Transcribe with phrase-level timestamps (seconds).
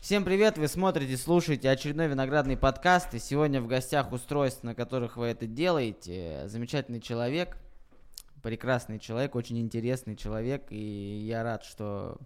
[0.00, 5.16] Всем привет, вы смотрите, слушаете очередной виноградный подкаст, и сегодня в гостях устройств, на которых
[5.18, 7.58] вы это делаете, замечательный человек,
[8.42, 12.16] прекрасный человек, очень интересный человек, и я рад, что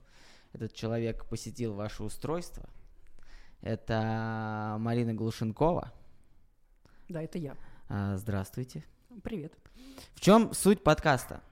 [0.52, 2.68] этот человек посетил ваше устройство.
[3.62, 5.92] Это Марина Глушенкова.
[7.08, 7.54] Да, это я.
[7.88, 8.84] А, Здравствуйте.
[9.22, 9.52] Привет.
[10.14, 11.42] В чем суть подкаста?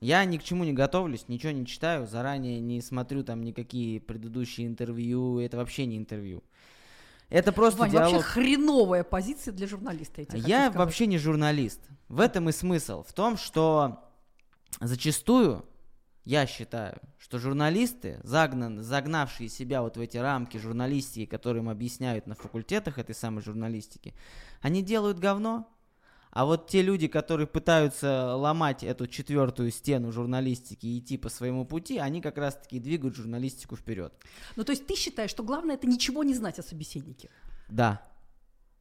[0.00, 4.66] Я ни к чему не готовлюсь, ничего не читаю, заранее не смотрю там никакие предыдущие
[4.66, 6.42] интервью, это вообще не интервью.
[7.28, 8.12] Это просто Вань, диалог.
[8.14, 10.22] вообще хреновая позиция для журналиста.
[10.32, 11.80] Я, Я вообще не журналист.
[12.08, 13.04] В этом и смысл.
[13.04, 14.02] В том, что
[14.80, 15.64] зачастую
[16.24, 22.26] я считаю, что журналисты, загнан, загнавшие себя вот в эти рамки журналистики, которые им объясняют
[22.26, 24.14] на факультетах этой самой журналистики,
[24.60, 25.68] они делают говно.
[26.30, 31.66] А вот те люди, которые пытаются ломать эту четвертую стену журналистики и идти по своему
[31.66, 34.14] пути, они как раз-таки двигают журналистику вперед.
[34.56, 37.28] Ну, то есть ты считаешь, что главное это ничего не знать о собеседнике.
[37.68, 38.00] Да.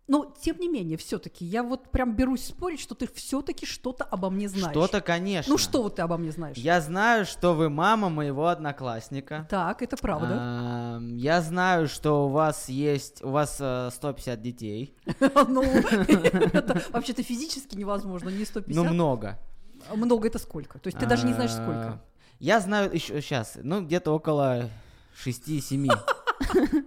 [0.08, 4.30] Но, тем не менее, все-таки, я вот прям берусь спорить, что ты все-таки что-то обо
[4.30, 4.72] мне знаешь.
[4.76, 5.52] Что-то, конечно.
[5.52, 6.58] Ну, что вот ты обо мне знаешь?
[6.58, 9.48] Я знаю, что вы мама моего одноклассника.
[9.50, 11.00] Так, это правда.
[11.14, 14.96] Я знаю, что у вас есть, у вас э, 150 детей.
[15.48, 18.76] Ну, это вообще-то физически невозможно, не 150.
[18.84, 19.40] Ну, много.
[19.94, 20.80] Много это сколько?
[20.80, 21.88] То есть ты даже не знаешь, сколько.
[21.88, 22.02] А,
[22.40, 24.70] Я знаю еще сейчас, ну, где-то около
[25.26, 25.88] 6-7.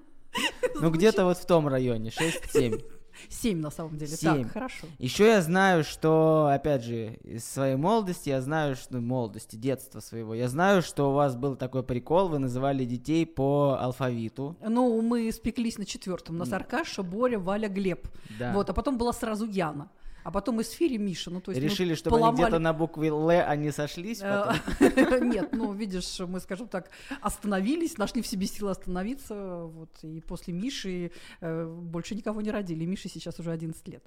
[0.80, 2.84] Ну, где-то вот в том районе, 6-7.
[3.28, 4.16] Семь на самом деле.
[4.16, 4.44] Семь.
[4.44, 4.86] Так, хорошо.
[4.98, 10.34] Еще я знаю, что, опять же, из своей молодости, я знаю, что молодости, детства своего,
[10.34, 14.56] я знаю, что у вас был такой прикол, вы называли детей по алфавиту.
[14.60, 16.36] Ну, мы спеклись на четвертом.
[16.36, 18.08] У нас Аркаша, Боря, Валя, Глеб.
[18.38, 18.52] Да.
[18.52, 19.90] Вот, а потом была сразу Яна.
[20.24, 21.30] А потом из Фири Миша.
[21.30, 24.54] Ну, то есть Решили, чтобы они поломали- где-то на букве Л они сошлись Э?
[25.20, 26.90] Нет, ну, видишь, мы, скажем так,
[27.20, 32.86] остановились, нашли в себе силы остановиться, вот, и после Миши э, больше никого не родили.
[32.86, 34.04] Мише сейчас уже 11 лет.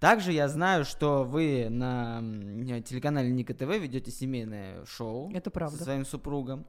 [0.00, 2.22] Также я знаю, что вы на
[2.86, 5.76] телеканале Ника ТВ ведете семейное шоу Это правда.
[5.76, 6.66] со своим супругом.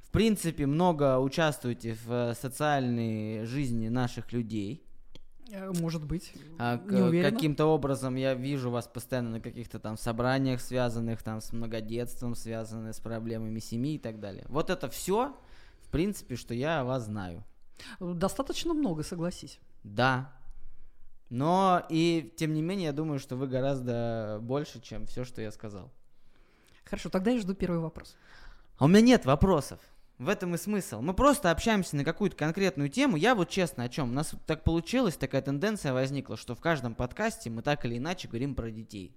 [0.00, 4.82] В принципе, много участвуете в э, социальной жизни наших людей.
[5.50, 6.34] Э, Может быть.
[6.58, 12.34] А, каким-то образом я вижу вас постоянно на каких-то там собраниях, связанных там с многодетством,
[12.34, 14.44] связанных с проблемами семьи и так далее.
[14.48, 15.36] Вот это все,
[15.82, 17.44] в принципе, что я о вас знаю.
[18.00, 19.58] Достаточно много, согласись.
[19.82, 20.32] Да.
[21.28, 25.50] Но и тем не менее, я думаю, что вы гораздо больше, чем все, что я
[25.50, 25.90] сказал.
[26.84, 28.16] Хорошо, тогда я жду первый вопрос.
[28.76, 29.80] А у меня нет вопросов.
[30.18, 31.00] В этом и смысл.
[31.00, 33.16] Мы просто общаемся на какую-то конкретную тему.
[33.16, 34.10] Я вот честно о чем.
[34.10, 38.28] У нас так получилось, такая тенденция возникла, что в каждом подкасте мы так или иначе
[38.28, 39.16] говорим про детей.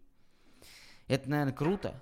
[1.08, 2.02] Это, наверное, круто,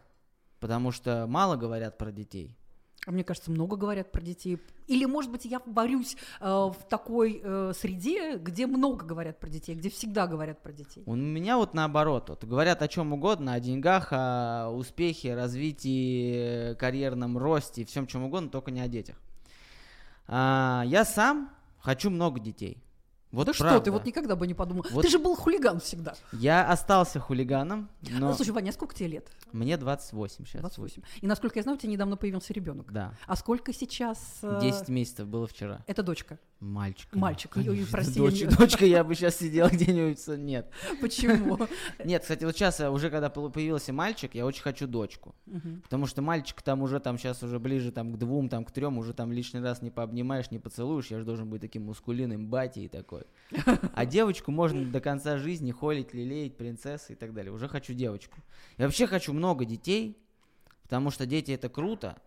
[0.59, 2.57] потому что мало говорят про детей.
[3.05, 4.59] А мне кажется, много говорят про детей.
[4.87, 9.75] Или, может быть, я борюсь э, в такой э, среде, где много говорят про детей,
[9.75, 11.03] где всегда говорят про детей.
[11.05, 12.29] У меня вот наоборот.
[12.29, 18.49] Вот говорят о чем угодно, о деньгах, о успехе, развитии, карьерном росте, всем чем угодно,
[18.49, 19.17] только не о детях.
[20.27, 21.49] А, я сам
[21.79, 22.77] хочу много детей.
[23.33, 23.81] Вот да что правда.
[23.81, 24.85] ты, вот никогда бы не подумал.
[24.91, 26.13] Вот- Ты же был хулиган всегда.
[26.31, 29.27] Я остался хулиганом, но Ну, слушай, Ваня, а сколько тебе лет?
[29.51, 30.61] мне 28 сейчас.
[30.61, 31.01] 28.
[31.21, 32.91] И насколько я знаю, у тебя недавно появился ребенок.
[32.93, 33.13] Да.
[33.27, 34.39] А сколько сейчас?
[34.43, 35.83] э, 10 месяцев было вчера.
[35.87, 36.39] Это дочка.
[36.59, 37.13] Мальчик.
[37.13, 37.57] Мальчик.
[37.57, 40.25] Ой, прости, дочь- я не- Дочка, я бы сейчас сидел где-нибудь.
[40.39, 40.71] Нет.
[41.01, 41.57] Почему?
[42.05, 45.33] Нет, кстати, вот сейчас уже когда появился мальчик, я очень хочу дочку.
[45.83, 48.97] Потому что мальчик там уже там сейчас уже ближе там к двум, там к трем,
[48.99, 52.87] уже там лишний раз не пообнимаешь, не поцелуешь, я же должен быть таким мускулиным батей
[52.87, 53.22] такой.
[53.93, 57.51] А девочку можно до конца жизни холить, лелеять, принцессы и так далее.
[57.51, 58.39] Уже хочу девочку.
[58.77, 60.17] Я вообще хочу много детей,
[60.83, 62.17] потому что дети это круто.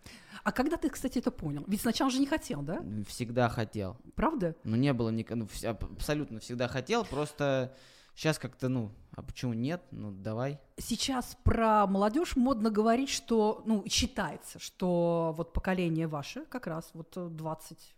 [0.45, 1.65] А когда ты, кстати, это понял?
[1.67, 2.85] Ведь сначала же не хотел, да?
[3.09, 3.97] Всегда хотел.
[4.15, 4.55] Правда?
[4.65, 7.75] Ну, не было никогда, ну, абсолютно всегда хотел, просто
[8.15, 9.83] сейчас как-то, ну, а почему нет?
[9.91, 10.59] Ну, давай.
[10.79, 17.17] Сейчас про молодежь модно говорить, что, ну, считается, что вот поколение ваше, как раз вот
[17.17, 17.95] э, 20,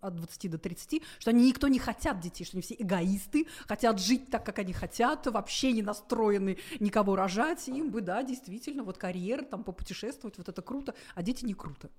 [0.00, 4.00] от 20 до 30, что они никто не хотят детей, что они все эгоисты, хотят
[4.00, 8.98] жить так, как они хотят, вообще не настроены никого рожать, им бы, да, действительно, вот
[8.98, 11.90] карьера, там, попутешествовать, вот это круто, а дети не круто.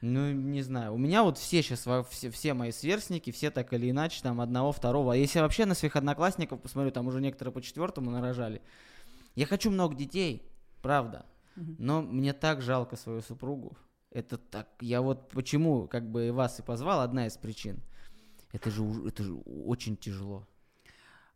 [0.00, 0.94] Ну, не знаю.
[0.94, 4.70] У меня вот все сейчас, все, все мои сверстники, все так или иначе, там, одного,
[4.70, 5.12] второго.
[5.12, 8.62] А если вообще на своих одноклассников посмотрю, там уже некоторые по четвертому нарожали.
[9.34, 10.42] Я хочу много детей,
[10.82, 11.26] правда.
[11.56, 13.76] Но мне так жалко свою супругу.
[14.10, 14.68] Это так.
[14.80, 17.80] Я вот почему как бы вас и позвал, одна из причин.
[18.52, 20.46] Это же, это же очень тяжело.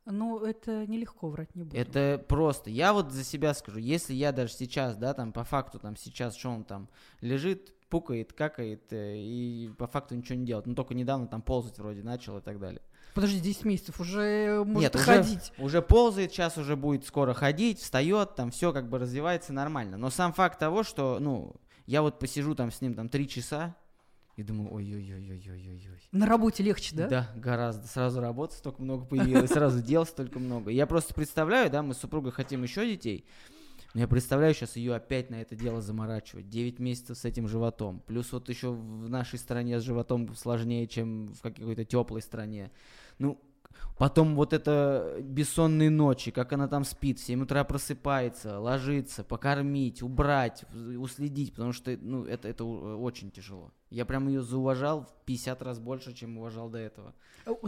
[0.05, 1.77] Ну, это нелегко врать не буду.
[1.77, 2.71] Это просто.
[2.71, 6.37] Я вот за себя скажу, если я даже сейчас, да, там по факту там сейчас,
[6.37, 6.89] что он там
[7.21, 10.67] лежит, пукает, какает э, и по факту ничего не делает.
[10.67, 12.81] Ну, только недавно там ползать вроде начал и так далее.
[13.15, 15.53] Подожди, 10 месяцев, уже может Нет, уже- ходить.
[15.59, 19.99] Уже ползает, сейчас уже будет скоро ходить, встает, там все как бы развивается нормально.
[19.99, 21.55] Но сам факт того, что, ну,
[21.87, 23.77] я вот посижу там с ним там три часа
[24.37, 26.01] и думаю, ой-ой-ой-ой-ой-ой-ой.
[26.13, 27.09] На работе легче, да?
[27.09, 27.87] Да, гораздо.
[27.87, 30.71] Сразу работы столько много появилось, сразу дел столько много.
[30.71, 33.27] Я просто представляю, да, мы с супругой хотим еще детей.
[33.95, 36.49] Но я представляю сейчас ее опять на это дело заморачивать.
[36.49, 38.01] 9 месяцев с этим животом.
[38.07, 42.71] Плюс вот еще в нашей стране с животом сложнее, чем в какой-то теплой стране.
[43.19, 43.39] Ну,
[43.99, 50.03] потом вот это бессонные ночи, как она там спит, в 7 утра просыпается, ложится, покормить,
[50.03, 50.65] убрать,
[50.99, 53.73] уследить, потому что, ну, это, это очень тяжело.
[53.91, 57.15] Я прям ее зауважал в 50 раз больше, чем уважал до этого.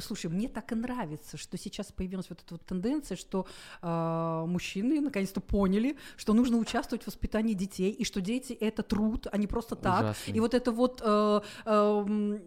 [0.01, 3.47] Слушай, мне так и нравится, что сейчас появилась вот эта вот тенденция, что
[3.83, 9.27] а, мужчины наконец-то поняли, что нужно участвовать в воспитании детей, и что дети это труд,
[9.31, 10.03] а не просто так.
[10.03, 10.33] Ужасно.
[10.33, 12.43] И вот это вот э, эм,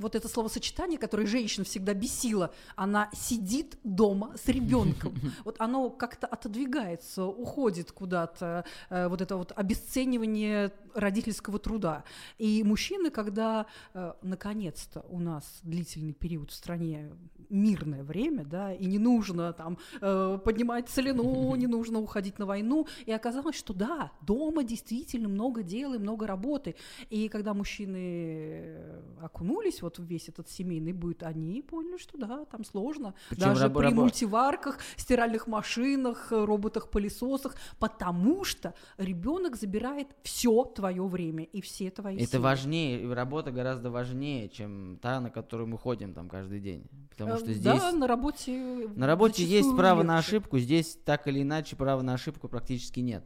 [0.00, 5.14] вот это словосочетание, которое женщин всегда бесило, она сидит дома с ребенком.
[5.44, 12.04] Вот оно как-то отодвигается, уходит куда-то, э, вот это вот обесценивание родительского труда.
[12.38, 17.10] И мужчины, когда э, наконец-то у нас длительный период в стране
[17.48, 22.86] мирное время, да, и не нужно там э, поднимать целину, не нужно уходить на войну,
[23.06, 26.74] и оказалось, что да, дома действительно много дел и много работы.
[27.10, 28.76] И когда мужчины
[29.20, 33.14] окунулись вот в весь этот семейный быт, они поняли, что да, там сложно.
[33.28, 40.64] Причем Даже рабо- при рабо- мультиварках, стиральных машинах, э, роботах-пылесосах, потому что ребенок забирает все
[40.64, 42.42] твое время и все твои Это силы.
[42.42, 46.84] важнее, работа гораздо важнее, чем та, на которую мы ходим там каждый день.
[47.10, 47.62] Потому Э, что здесь...
[47.80, 50.28] Да, на работе На работе есть право на легче.
[50.36, 53.24] ошибку, здесь так или иначе права на ошибку практически нет.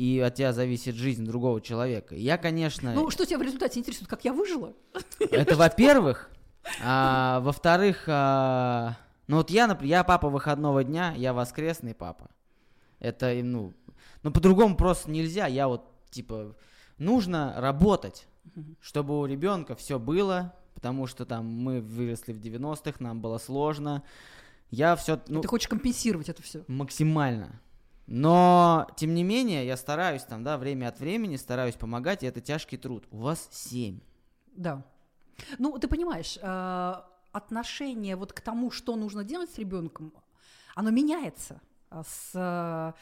[0.00, 2.14] И от тебя зависит жизнь другого человека.
[2.14, 4.72] Я, конечно, Ну, что тебя в результате интересует, как я выжила?
[5.18, 6.30] это во-первых.
[6.82, 12.30] А, во-вторых, а, ну вот я, например, я папа выходного дня, я воскресный папа.
[12.98, 13.72] Это, ну,
[14.22, 15.46] ну по-другому просто нельзя.
[15.46, 16.54] Я вот, типа,
[16.98, 18.26] нужно работать,
[18.80, 24.02] чтобы у ребенка все было, потому что там мы выросли в 90-х, нам было сложно.
[24.70, 26.62] Я все, ну, Ты хочешь компенсировать это все?
[26.68, 27.60] максимально.
[28.10, 32.40] Но, тем не менее, я стараюсь там, да, время от времени стараюсь помогать, и это
[32.40, 33.06] тяжкий труд.
[33.12, 34.00] У вас семь.
[34.50, 34.82] Да.
[35.58, 36.94] Ну, ты понимаешь, э,
[37.30, 40.12] отношение вот к тому, что нужно делать с ребенком,
[40.74, 41.60] оно меняется
[42.04, 42.94] с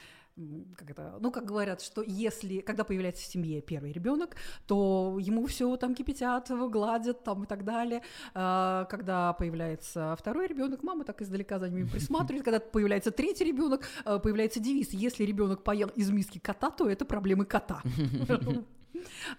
[0.77, 4.37] как это, ну, как говорят, что если, когда появляется в семье первый ребенок,
[4.67, 8.03] то ему все там кипятят, гладят там и так далее.
[8.35, 12.45] А, Когда появляется второй ребенок, мама так издалека за ними присматривает.
[12.45, 17.05] Когда появляется третий ребенок, э, появляется девиз: если ребенок поел из миски кота, то это
[17.05, 17.83] проблемы кота.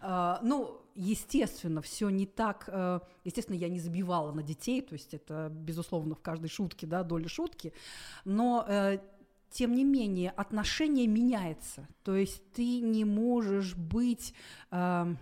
[0.02, 2.66] А, Ну, естественно, все не так.
[2.68, 7.04] э, Естественно, я не забивала на детей, то есть это, безусловно, в каждой шутке, да,
[7.04, 7.74] доля шутки.
[8.25, 9.00] Но э,
[9.50, 11.88] тем не менее, отношение меняется.
[12.04, 14.34] То есть ты не можешь быть
[14.72, 15.16] э,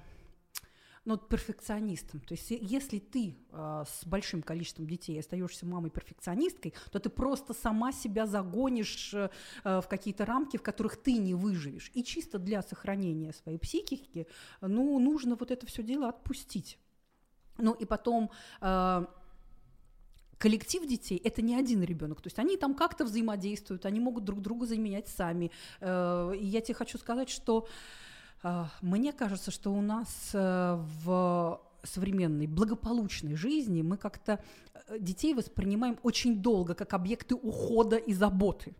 [1.08, 2.20] ну, перфекционистом.
[2.20, 7.94] То есть, если ты э, с большим количеством детей остаешься мамой-перфекционисткой, то ты просто сама
[7.94, 9.30] себя загонишь э,
[9.64, 11.92] э, в какие-то рамки, в которых ты не выживешь.
[11.94, 14.28] И чисто для сохранения своей психики,
[14.60, 16.78] ну, нужно вот это все дело отпустить.
[17.58, 19.06] Ну, и потом э,
[20.38, 24.42] коллектив детей это не один ребенок, то есть они там как-то взаимодействуют, они могут друг
[24.42, 25.52] друга заменять сами.
[25.80, 27.68] Э, И я тебе хочу сказать, что
[28.44, 34.44] э, мне кажется, что у нас э, в современной благополучной жизни мы как-то
[35.00, 38.76] детей воспринимаем очень долго как объекты ухода и заботы.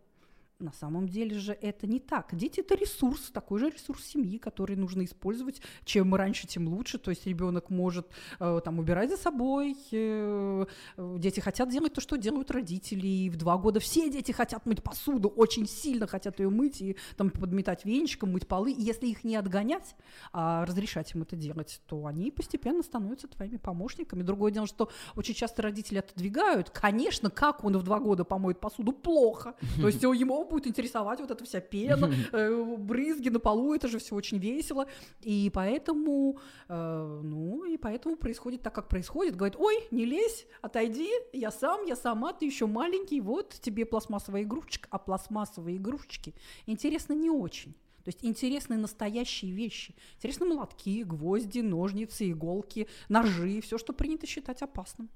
[0.60, 2.36] На самом деле же это не так.
[2.36, 5.62] Дети это ресурс, такой же ресурс семьи, который нужно использовать.
[5.86, 6.98] Чем раньше, тем лучше.
[6.98, 8.08] То есть ребенок может
[8.40, 9.78] э, там убирать за собой.
[9.92, 10.66] э,
[10.98, 13.06] э, дети хотят делать то, что делают родители.
[13.06, 16.98] И в два года все дети хотят мыть посуду, очень сильно хотят ее мыть и
[17.18, 18.72] там подметать венчиком, мыть полы.
[18.72, 19.96] И если их не отгонять,
[20.34, 24.24] а разрешать им это делать, то они постепенно становятся твоими помощниками.
[24.24, 26.72] Другое дело, что очень часто родители отодвигают.
[26.72, 29.54] Конечно, как он в два года помоет посуду, плохо.
[29.80, 34.00] То есть ему будет интересовать вот эта вся пена, э, брызги на полу, это же
[34.00, 34.88] все очень весело.
[35.22, 39.36] И поэтому, э, ну, и поэтому происходит так, как происходит.
[39.36, 44.44] Говорит, ой, не лезь, отойди, я сам, я сама, ты еще маленький, вот тебе пластмассовая
[44.44, 44.88] игрушечка.
[44.92, 46.34] А пластмассовые игрушечки,
[46.66, 47.74] интересно, не очень.
[48.08, 49.94] То есть интересны настоящие вещи.
[50.16, 55.10] Интересны молотки, гвозди, ножницы, иголки, ножи, все, что принято считать опасным.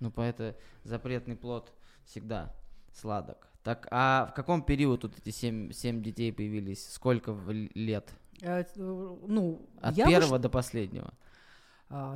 [0.00, 1.74] Ну, по это запретный плод
[2.06, 2.54] всегда
[2.94, 3.48] сладок.
[3.64, 6.86] Так, а в каком период тут эти семь, семь детей появились?
[6.92, 7.34] Сколько
[7.74, 8.10] лет?
[8.42, 11.14] Э, ну, От я первого до последнего.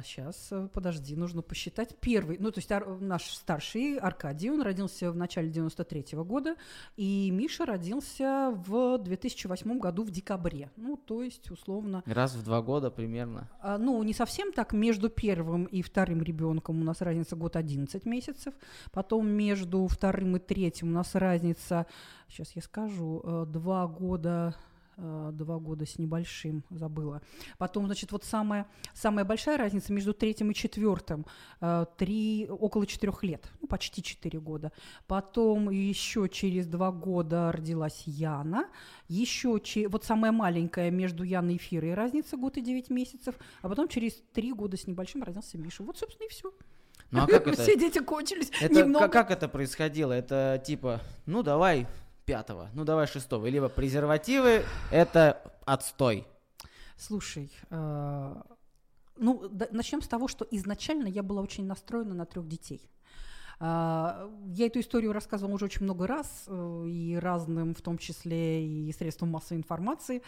[0.04, 1.96] Сейчас, подожди, нужно посчитать.
[2.00, 2.70] Первый, ну, то есть
[3.00, 6.56] наш старший Аркадий, он родился в начале 93 года,
[6.96, 10.70] и Миша родился в 2008 году в декабре.
[10.76, 13.48] Ну, то есть, условно, Раз в два года примерно.
[13.60, 14.72] А, Ну, не совсем так.
[14.72, 18.54] Между первым и вторым ребенком у нас разница год 11 месяцев.
[18.92, 21.86] Потом между вторым и третьим у нас разница,
[22.28, 24.67] сейчас я скажу, э, два года э,
[24.98, 27.22] два года с небольшим, забыла.
[27.58, 31.24] Потом, значит, вот самая, самая большая разница между третьим и четвертым,
[31.60, 34.72] э, три, около четырех лет, ну, почти четыре года.
[35.06, 38.66] Потом еще через два года родилась Яна,
[39.08, 43.68] еще, че- вот самая маленькая между Яной и Фирой разница год и девять месяцев, а
[43.68, 45.82] потом через три года с небольшим родился Миша.
[45.82, 46.52] Вот, собственно, и все.
[47.10, 47.62] Ну а как это?
[47.62, 48.50] Все дети кончились.
[48.60, 49.08] Это Немного.
[49.08, 50.12] как, как это происходило?
[50.12, 51.86] Это типа, ну давай
[52.28, 53.46] пятого, ну давай шестого.
[53.46, 56.26] Либо презервативы это отстой.
[56.98, 58.34] Слушай, э,
[59.16, 62.90] ну, начнем с того, что изначально я была очень настроена на трех детей.
[63.60, 68.62] А, Я эту историю рассказывала уже очень много раз, э, и разным, в том числе
[68.62, 70.22] и средствам массовой информации,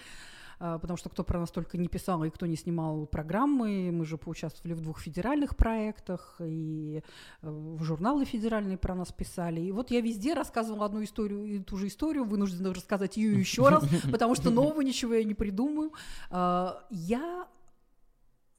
[0.61, 4.19] потому что кто про нас только не писал и кто не снимал программы, мы же
[4.19, 7.03] поучаствовали в двух федеральных проектах, и
[7.43, 9.63] э, в журналы федеральные про нас писали.
[9.63, 13.69] И вот я везде рассказывала одну историю и ту же историю, вынуждена рассказать ее еще
[13.69, 15.93] раз, потому что нового ничего я не придумаю.
[16.31, 17.49] А, Я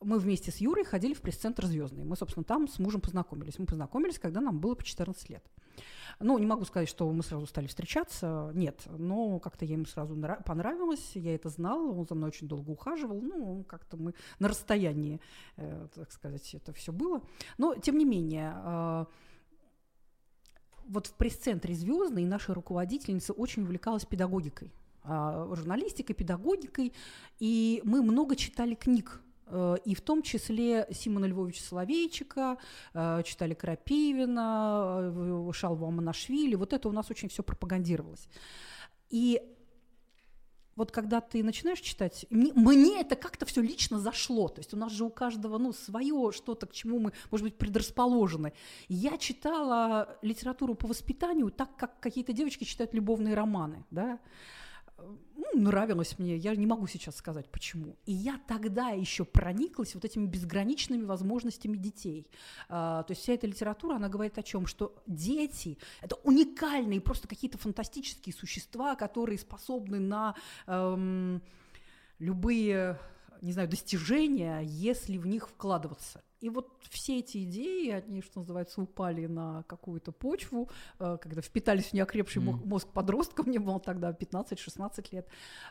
[0.02, 2.04] мы вместе с Юрой ходили в пресс-центр «Звездный».
[2.04, 3.60] Мы, собственно, там с мужем познакомились.
[3.60, 5.44] Мы познакомились, когда нам было по 14 лет.
[6.20, 10.16] Ну, не могу сказать, что мы сразу стали встречаться, нет, но как-то я ему сразу
[10.16, 14.48] нра- понравилась, я это знала, он за мной очень долго ухаживал, ну, как-то мы на
[14.48, 15.20] расстоянии,
[15.58, 17.22] э, так сказать, это все было.
[17.58, 19.06] Но, тем не менее, э,
[20.88, 26.94] вот в пресс-центре «Звездный» наша руководительница очень увлекалась педагогикой, а, журналистикой, педагогикой,
[27.40, 29.22] и мы много читали книг
[29.86, 32.58] и в том числе Симона Львовича Соловейчика,
[32.94, 38.28] э, читали Крапивина, э, Шалву Аманашвили, вот это у нас очень все пропагандировалось.
[39.10, 39.42] И
[40.76, 44.48] вот когда ты начинаешь читать, мне, это как-то все лично зашло.
[44.48, 47.58] То есть у нас же у каждого ну, свое что-то, к чему мы, может быть,
[47.58, 48.54] предрасположены.
[48.88, 53.84] Я читала литературу по воспитанию так, как какие-то девочки читают любовные романы.
[53.92, 54.20] Да?
[55.54, 57.98] Нравилось мне, я не могу сейчас сказать почему.
[58.06, 62.28] И я тогда еще прониклась вот этими безграничными возможностями детей.
[62.70, 67.28] А, то есть вся эта литература, она говорит о чем, что дети– это уникальные, просто
[67.28, 70.36] какие-то фантастические существа, которые способны на
[70.68, 71.42] эм,
[72.20, 73.00] любые,
[73.42, 76.24] не знаю, достижения, если в них вкладываться.
[76.42, 80.70] И вот все эти идеи, они, что называется, упали на какую-то почву,
[81.00, 82.66] э, когда впитались в неокрепший Mm.
[82.66, 85.28] мозг подростка, мне было тогда 15-16 лет.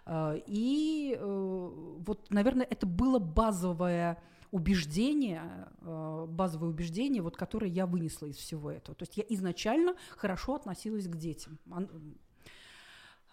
[0.06, 1.70] Э, И э,
[2.06, 4.16] вот, наверное, это было базовое
[4.52, 8.96] убеждение, базовое убеждение, вот, которое я вынесла из всего этого.
[8.96, 11.58] То есть я изначально хорошо относилась к детям.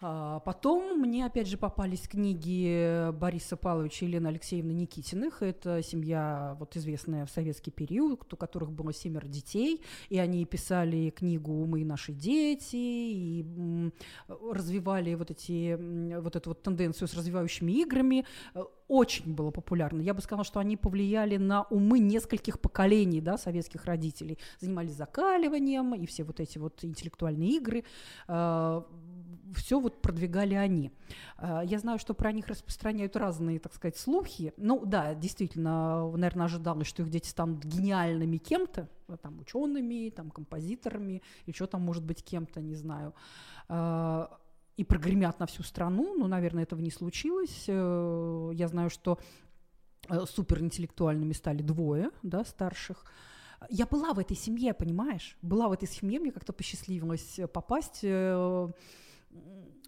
[0.00, 5.42] А, Потом мне опять же попались книги Бориса Павловича и Елены Алексеевны Никитиных.
[5.42, 11.10] Это семья вот известная в советский период, у которых было семеро детей, и они писали
[11.10, 13.90] книгу «Мы и наши дети», и
[14.28, 15.76] развивали вот, эти,
[16.20, 18.24] вот эту вот тенденцию с развивающими играми.
[18.88, 20.00] Э, Очень было популярно.
[20.00, 24.38] Я бы сказала, что они повлияли на умы нескольких поколений да, советских родителей.
[24.60, 27.84] Занимались закаливанием, и все вот эти вот интеллектуальные игры
[29.54, 30.92] все вот продвигали они.
[31.36, 34.52] А, Я знаю, что про них распространяют разные, так сказать, слухи.
[34.56, 40.30] Ну да, действительно, наверное, ожидалось, что их дети станут гениальными кем-то, а, там, учеными, там,
[40.30, 43.14] композиторами, что там может быть кем-то, не знаю.
[44.78, 47.64] И прогремят на всю страну, но, наверное, этого не случилось.
[47.66, 49.18] Э, Я знаю, что
[50.08, 53.04] э, суперинтеллектуальными стали двое, да, старших.
[53.70, 55.36] Я была в этой семье, понимаешь?
[55.42, 58.72] Была в этой семье, мне как-то посчастливилось попасть э,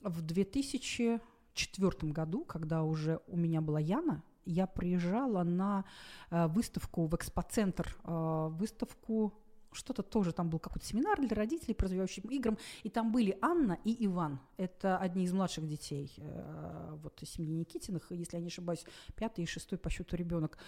[0.03, 5.85] в 2004 году, когда уже у меня была Яна, я приезжала на
[6.31, 9.35] выставку в экспоцентр, выставку
[9.73, 13.79] что-то тоже, там был какой-то семинар для родителей по развивающим играм, и там были Анна
[13.85, 14.41] и Иван.
[14.57, 18.85] Это одни из младших детей э, вот, семьи Никитиных, если я не ошибаюсь,
[19.15, 20.59] пятый и шестой по счету ребенок.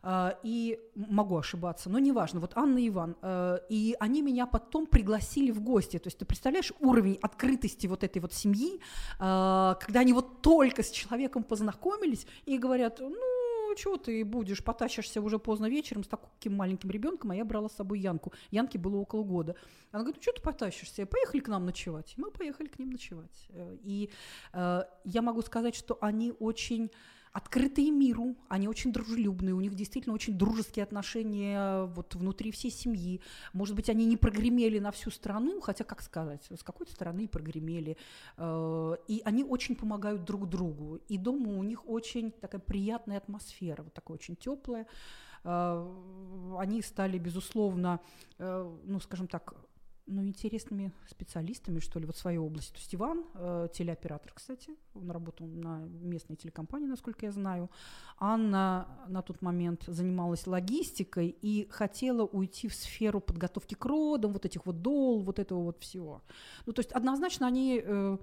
[0.00, 2.38] Uh, и могу ошибаться, но неважно.
[2.38, 3.16] Вот Анна и Иван.
[3.20, 5.98] Uh, и они меня потом пригласили в гости.
[5.98, 8.80] То есть ты представляешь уровень открытости вот этой вот семьи,
[9.18, 13.37] uh, когда они вот только с человеком познакомились и говорят, ну,
[13.78, 17.72] что ты будешь, потащишься уже поздно вечером с таким маленьким ребенком, а я брала с
[17.74, 18.32] собой Янку.
[18.50, 19.54] Янке было около года.
[19.92, 22.14] Она говорит, ну что ты потащишься, поехали к нам ночевать.
[22.16, 23.46] Мы поехали к ним ночевать.
[23.50, 24.10] Э, и
[24.52, 26.90] э, я могу сказать, что они очень
[27.38, 33.20] открытые миру, они очень дружелюбные, у них действительно очень дружеские отношения вот внутри всей семьи.
[33.52, 37.96] Может быть, они не прогремели на всю страну, хотя, как сказать, с какой-то стороны прогремели.
[38.36, 40.96] Э, и они очень помогают друг другу.
[41.08, 44.86] И дома у них очень такая приятная атмосфера, вот такая очень теплая.
[45.44, 48.00] Э, они стали, безусловно,
[48.38, 49.54] э, ну, скажем так,
[50.08, 52.72] ну, интересными специалистами, что ли, вот в своей области.
[52.72, 57.70] То есть Иван, э, телеоператор, кстати, он работал на местной телекомпании, насколько я знаю.
[58.18, 64.44] Анна на тот момент занималась логистикой и хотела уйти в сферу подготовки к родам, вот
[64.44, 66.22] этих вот дол, вот этого вот всего.
[66.66, 68.18] Ну, то есть однозначно они э,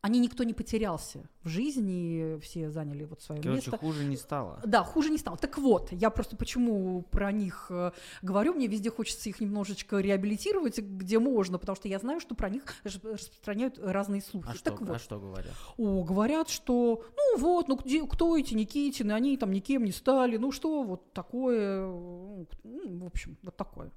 [0.00, 3.78] они никто не потерялся в жизни, все заняли вот свое Короче, место.
[3.78, 4.60] хуже не стало.
[4.64, 5.36] Да, хуже не стало.
[5.36, 7.90] Так вот, я просто почему про них э,
[8.22, 12.48] говорю, мне везде хочется их немножечко реабилитировать, где можно, потому что я знаю, что про
[12.48, 14.48] них распространяют разные слухи.
[14.48, 14.96] А так что, вот.
[14.96, 15.54] а что говорят?
[15.76, 20.36] О, говорят, что, ну вот, ну где, кто эти Никитины, они там никем не стали,
[20.36, 23.90] ну что, вот такое, ну, в общем, вот такое.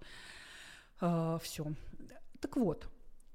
[1.02, 1.68] А, все.
[2.40, 2.88] Так вот,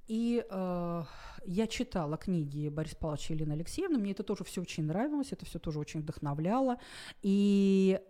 [0.07, 1.05] и э,
[1.47, 5.47] я читала книги Бориса Павловича и Елены Алексеевны, мне это тоже все очень нравилось, это
[5.47, 6.79] все тоже очень вдохновляло.
[7.23, 8.01] И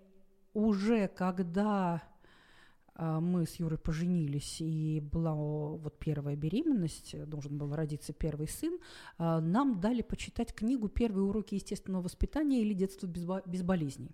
[0.52, 2.02] уже когда
[2.96, 8.78] мы с Юрой поженились, и была вот первая беременность, должен был родиться первый сын,
[9.18, 14.10] э, нам дали почитать книгу «Первые уроки естественного воспитания или детство без, без болезней».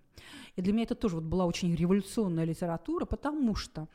[0.57, 3.89] И для меня это тоже вот была очень революционная литература, потому что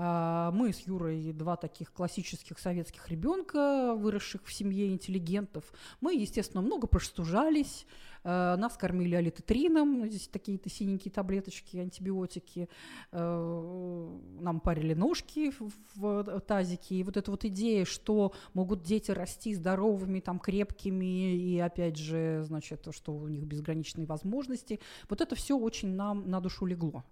[0.00, 5.64] а, мы с Юрой два таких классических советских ребенка, выросших в семье интеллигентов.
[6.00, 7.84] Мы, естественно, много простужались,
[8.17, 12.68] а, нас кормили алитотрином, здесь такие-то синенькие таблеточки, антибиотики.
[13.12, 15.52] А, нам парили ножки
[15.94, 16.96] в тазике.
[16.96, 22.42] И вот эта вот идея, что могут дети расти здоровыми, там, крепкими, и опять же,
[22.44, 27.04] значит, что у них безграничные возможности, вот это все очень нам на душу легло.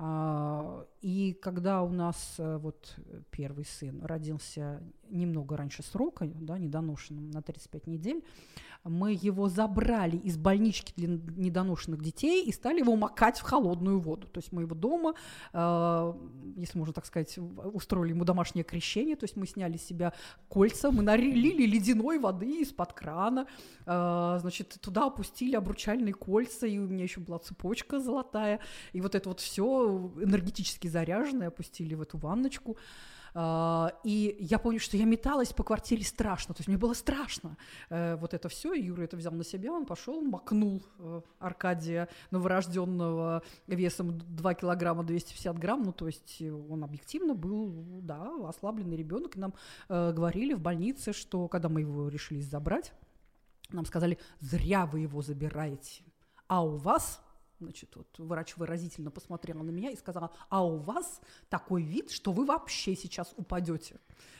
[0.00, 2.96] А, и когда у нас э, вот
[3.30, 8.22] первый сын родился немного раньше срока, да, недоношенным на 35 недель,
[8.84, 14.26] мы его забрали из больнички для недоношенных детей и стали его макать в холодную воду.
[14.28, 15.14] То есть мы его дома,
[15.52, 16.14] э,
[16.56, 20.12] если можно так сказать, устроили ему домашнее крещение, то есть мы сняли с себя
[20.48, 23.46] кольца, мы налили ледяной воды из-под крана,
[23.84, 28.60] э, значит, туда опустили обручальные кольца, и у меня еще была цепочка золотая,
[28.92, 32.76] и вот это вот все энергетически заряженные, опустили в эту ванночку.
[33.34, 37.56] Uh, и я помню, что я металась по квартире страшно, то есть мне было страшно
[37.90, 38.72] uh, вот это все.
[38.72, 45.58] Юра это взял на себя, он пошел, макнул uh, Аркадия новорожденного весом 2 килограмма 250
[45.58, 49.36] грамм, ну то есть он объективно был, да, ослабленный ребенок.
[49.36, 49.54] И нам
[49.88, 52.92] говорили в больнице, что когда мы его решили забрать,
[53.70, 56.02] нам сказали, зря вы его забираете,
[56.46, 57.20] а у вас
[57.60, 62.32] Значит, вот врач выразительно посмотрела на меня и сказала, а у вас такой вид, что
[62.32, 63.98] вы вообще сейчас упадете.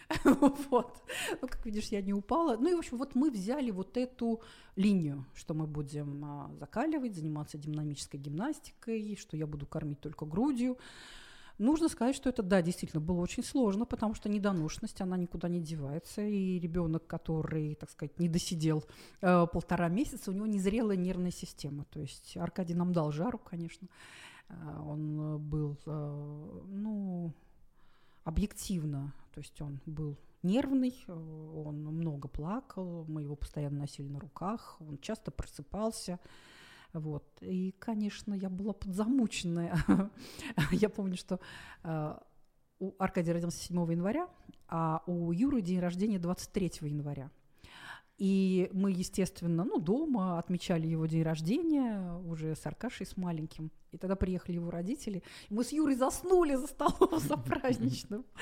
[0.25, 1.03] вот.
[1.43, 2.57] Ну, как видишь, я не упала.
[2.57, 4.41] Ну и, в общем, вот мы взяли вот эту
[4.77, 10.79] линию, что мы будем а, закаливать, заниматься динамической гимнастикой, что я буду кормить только грудью.
[11.59, 15.61] Нужно сказать, что это, да, действительно было очень сложно, потому что недоношенность, она никуда не
[15.61, 18.85] девается, и ребенок, который, так сказать, не досидел
[19.21, 21.85] э, полтора месяца, у него незрелая нервная система.
[21.87, 23.89] То есть Аркадий нам дал жару, конечно.
[24.49, 24.55] Э,
[24.87, 27.33] он был, э, ну,
[28.23, 34.21] объективно, то есть он был нервный, э, он много плакал, мы его постоянно носили на
[34.21, 36.21] руках, он часто просыпался.
[36.93, 37.25] Вот.
[37.41, 39.77] И, конечно, я была подзамученная.
[40.73, 41.41] я помню, что
[41.85, 42.19] э,
[42.81, 44.29] у Аркадия родился 7 января,
[44.69, 47.31] а у Юры день рождения 23 января.
[48.19, 53.71] И мы, естественно, ну, дома отмечали его день рождения уже с Аркашей, с маленьким.
[53.93, 55.23] И тогда приехали его родители.
[55.49, 58.25] И мы с Юрой заснули за столом за праздничным.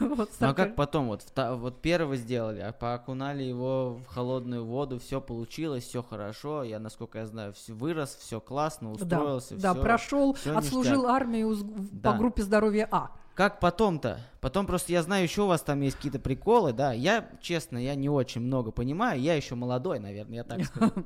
[0.00, 1.08] Вот, ну а как потом?
[1.08, 6.62] Вот, вот первого сделали, а поокунали его в холодную воду, все получилось, все хорошо.
[6.62, 9.56] Я, насколько я знаю, все вырос, все классно, устроился.
[9.56, 11.56] Да, да прошел, отслужил армию
[12.02, 13.10] по группе здоровья А.
[13.38, 14.18] Как потом-то?
[14.40, 16.92] Потом просто я знаю, еще у вас там есть какие-то приколы, да.
[16.92, 19.20] Я, честно, я не очень много понимаю.
[19.20, 20.92] Я еще молодой, наверное, я так скажу.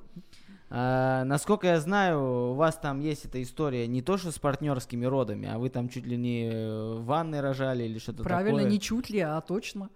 [0.74, 5.04] А, насколько я знаю, у вас там есть эта история не то, что с партнерскими
[5.04, 8.38] родами, а вы там чуть ли не в ванной рожали или что-то такое.
[8.38, 9.90] Правильно, не чуть ли, а точно.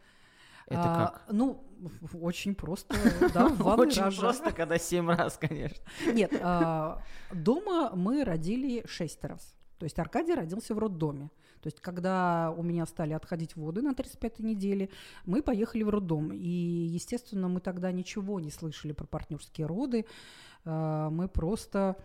[0.66, 1.22] Это а, как?
[1.30, 1.64] Ну,
[2.20, 2.94] очень просто,
[3.32, 5.82] да, в ванной Очень просто, когда семь раз, конечно.
[6.12, 7.00] Нет, а,
[7.32, 9.56] дома мы родили шесть раз.
[9.78, 11.30] То есть Аркадий родился в роддоме.
[11.66, 14.88] То есть когда у меня стали отходить воды на 35-й неделе,
[15.24, 16.32] мы поехали в роддом.
[16.32, 20.06] И, естественно, мы тогда ничего не слышали про партнерские роды.
[20.64, 21.96] А, Мы просто...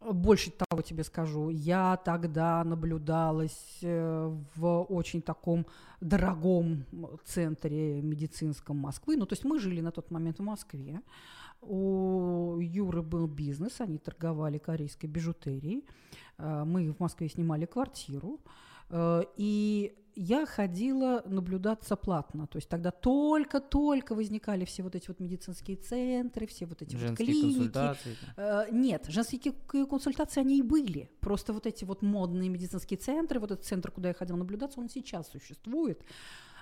[0.00, 5.64] Больше того тебе скажу, я тогда наблюдалась э, в очень таком
[6.00, 6.84] дорогом
[7.24, 9.16] центре медицинском Москвы.
[9.16, 11.00] Ну, то есть мы жили на тот момент в Москве.
[11.68, 15.84] У Юры был бизнес, они торговали корейской бижутерией.
[16.38, 18.40] Э, Мы в Москве снимали квартиру.
[18.90, 22.46] Э, И я ходила наблюдаться платно.
[22.46, 27.00] То есть тогда только-только возникали все вот эти вот медицинские центры, все вот эти вот
[27.00, 27.54] Женские клиники.
[27.54, 28.16] консультации.
[28.36, 31.08] Э, Нет, женские ки- консультации, они и были.
[31.20, 34.88] Просто вот эти вот модные медицинские центры, вот этот центр, куда я ходила наблюдаться, он
[34.88, 36.00] сейчас существует.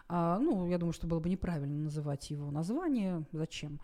[0.09, 3.25] А, ну, я думаю, что было бы неправильно называть его название.
[3.33, 3.81] Зачем?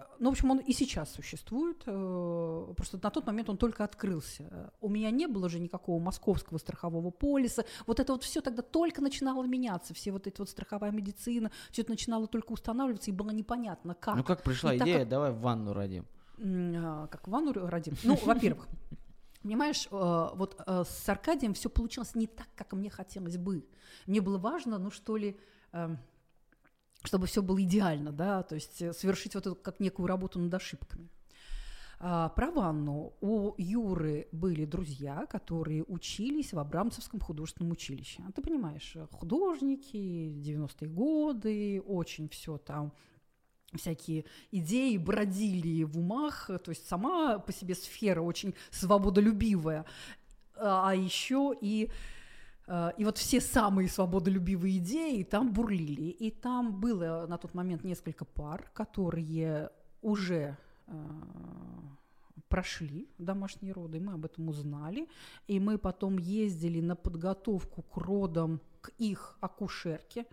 [0.00, 1.82] Э, Ну, в общем, он и сейчас существует.
[1.86, 4.44] э, Просто на тот момент он только открылся.
[4.50, 7.64] Э, У меня не было же никакого московского страхового полиса.
[7.86, 9.94] Вот это вот все тогда только начинало меняться.
[9.94, 14.16] Все вот эта вот страховая медицина, все это начинало только устанавливаться, и было непонятно, как.
[14.16, 16.06] Ну как пришла И так идея, как- давай в ванну родим.
[16.40, 17.94] А, как ванну родим.
[18.04, 18.68] Ну, во-первых,
[19.42, 23.66] понимаешь, э, вот э, с Аркадием все получилось не так, как мне хотелось бы.
[24.06, 25.36] Мне было важно, ну что ли,
[25.72, 25.98] эм,
[27.04, 30.52] чтобы все было идеально, да, то есть э, совершить вот эту как некую работу над
[30.52, 31.08] ошибками.
[32.00, 33.14] А, про ванну.
[33.20, 38.22] У Юры были друзья, которые учились в Абрамцевском художественном училище.
[38.28, 42.92] А ты понимаешь, э, художники, 90-е годы, очень все там
[43.74, 49.84] всякие идеи бродили в умах, то есть сама по себе сфера очень свободолюбивая,
[50.56, 51.90] а еще и
[52.98, 56.10] и вот все самые свободолюбивые идеи там бурлили.
[56.10, 59.70] И там было на тот момент несколько пар, которые
[60.02, 60.92] уже э,
[62.48, 65.08] прошли домашние роды, мы об этом узнали,
[65.46, 70.26] и мы потом ездили на подготовку к родам к их акушерке,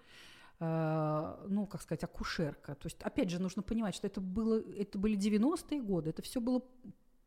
[0.60, 2.76] э, ну, как сказать, акушерка.
[2.76, 6.40] То есть, опять же, нужно понимать, что это, было, это были 90-е годы, это все
[6.40, 6.64] было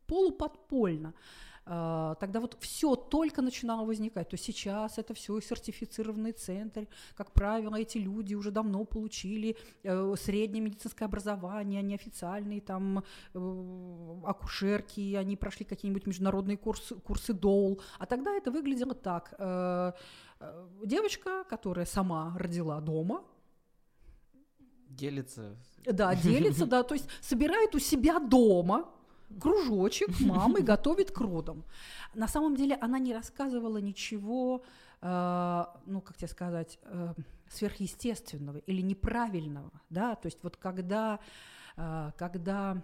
[0.09, 1.13] полуподпольно.
[1.65, 4.29] Э, Тогда вот все только начинало возникать.
[4.29, 6.87] То сейчас это все сертифицированный центр.
[7.15, 14.21] Как правило, эти люди уже давно получили э, среднее медицинское образование, они официальные там э,
[14.25, 17.81] акушерки, они прошли какие-нибудь международные курсы, курсы ДОЛ.
[17.99, 19.33] А тогда это выглядело так.
[19.39, 19.91] э,
[20.85, 23.21] Девочка, которая сама родила дома,
[24.89, 25.55] Делится.
[25.85, 28.89] да, делится, да, то есть собирает у себя дома
[29.41, 31.63] кружочек мамы готовит к родам.
[32.13, 34.63] На самом деле она не рассказывала ничего,
[35.01, 37.13] э, ну, как тебе сказать, э,
[37.49, 41.19] сверхъестественного или неправильного, да, то есть вот когда,
[41.77, 42.81] э, когда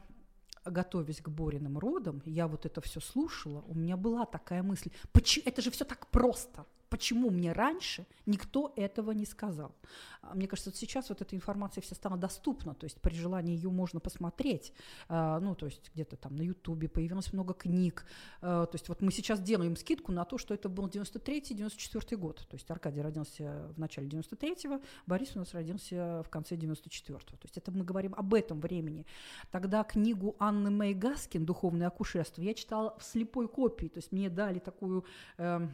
[0.66, 5.44] готовясь к Бориным родам, я вот это все слушала, у меня была такая мысль, почему,
[5.46, 9.76] это же все так просто, почему мне раньше никто этого не сказал?
[10.22, 13.54] А Мне кажется, вот сейчас вот эта информация вся стала доступна, то есть при желании
[13.54, 14.72] ее можно посмотреть,
[15.10, 18.06] А, ну, то есть где-то там на Ютубе появилось много книг,
[18.42, 22.48] А, то есть вот мы сейчас делаем скидку на то, что это был 93-94 год,
[22.50, 27.44] то есть Аркадий родился в начале 93-го, Борис у нас родился в конце 94-го, то
[27.44, 29.06] есть это мы говорим об этом времени.
[29.52, 34.30] Тогда книгу Анны Мэй Гаскин «Духовное акушерство» я читала в слепой копии, то есть мне
[34.30, 35.04] дали такую...
[35.38, 35.70] ну,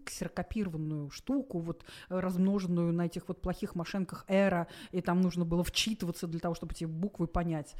[0.00, 5.62] ксерокопированную штуку, вот э, размноженную на этих вот плохих машинках эра, и там нужно было
[5.64, 7.74] вчитываться для того, чтобы эти буквы понять.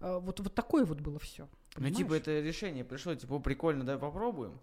[0.00, 1.48] Э, Вот, вот такое вот было все.
[1.76, 4.60] Ну, типа, это решение пришло, типа, «О, прикольно, давай попробуем.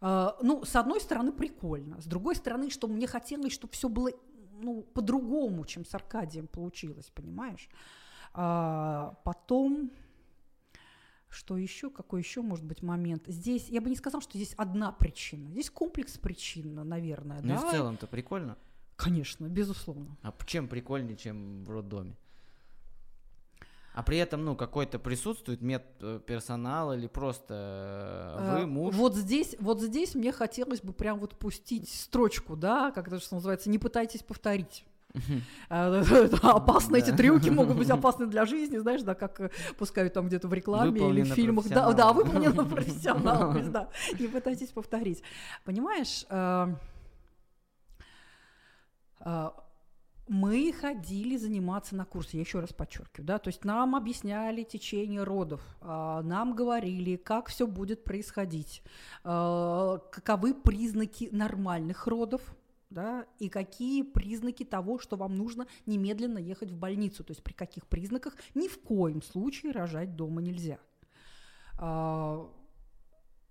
[0.00, 2.00] А, ну, с одной стороны, прикольно.
[2.00, 4.10] С другой стороны, что мне хотелось, чтобы все было
[4.60, 7.68] ну, по-другому, чем с Аркадием получилось, понимаешь?
[8.32, 9.90] А, потом,
[11.36, 13.24] что еще, какой еще может быть момент?
[13.26, 15.50] Здесь, я бы не сказала, что здесь одна причина.
[15.50, 17.68] Здесь комплекс причин, наверное, Ну и да?
[17.68, 18.56] в целом-то прикольно.
[18.96, 20.16] Конечно, безусловно.
[20.22, 22.16] А чем прикольнее, чем в роддоме?
[23.92, 27.54] А при этом, ну, какой-то присутствует медперсонал или просто
[28.38, 28.94] э, вы, А, муж?
[28.94, 33.34] Вот здесь, вот здесь мне хотелось бы прям вот пустить строчку, да, как это что
[33.36, 34.84] называется, не пытайтесь повторить.
[35.68, 40.26] Это Опасно, эти трюки могут быть опасны для жизни, знаешь, да, как э, пускают там
[40.28, 41.68] где-то в рекламе или в фильмах.
[41.68, 43.88] Да, да, выполнено профессионалами, да.
[44.18, 45.22] Не пытайтесь повторить.
[45.64, 46.74] Понимаешь, э,
[49.20, 49.50] э,
[50.28, 55.22] мы ходили заниматься на курсы, я еще раз подчеркиваю, да, то есть нам объясняли течение
[55.22, 58.82] родов, нам говорили, как все будет происходить,
[59.22, 62.55] каковы признаки нормальных родов,
[62.90, 67.52] да, и какие признаки того, что вам нужно немедленно ехать в больницу, то есть при
[67.52, 70.78] каких признаках ни в коем случае рожать дома нельзя.
[71.78, 72.48] А,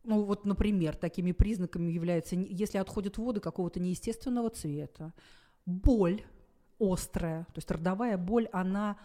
[0.04, 5.14] ну вот, например, такими признаками являются, если отходят воды какого-то неестественного цвета,
[5.66, 6.24] боль
[6.80, 8.98] острая, то есть родовая боль, она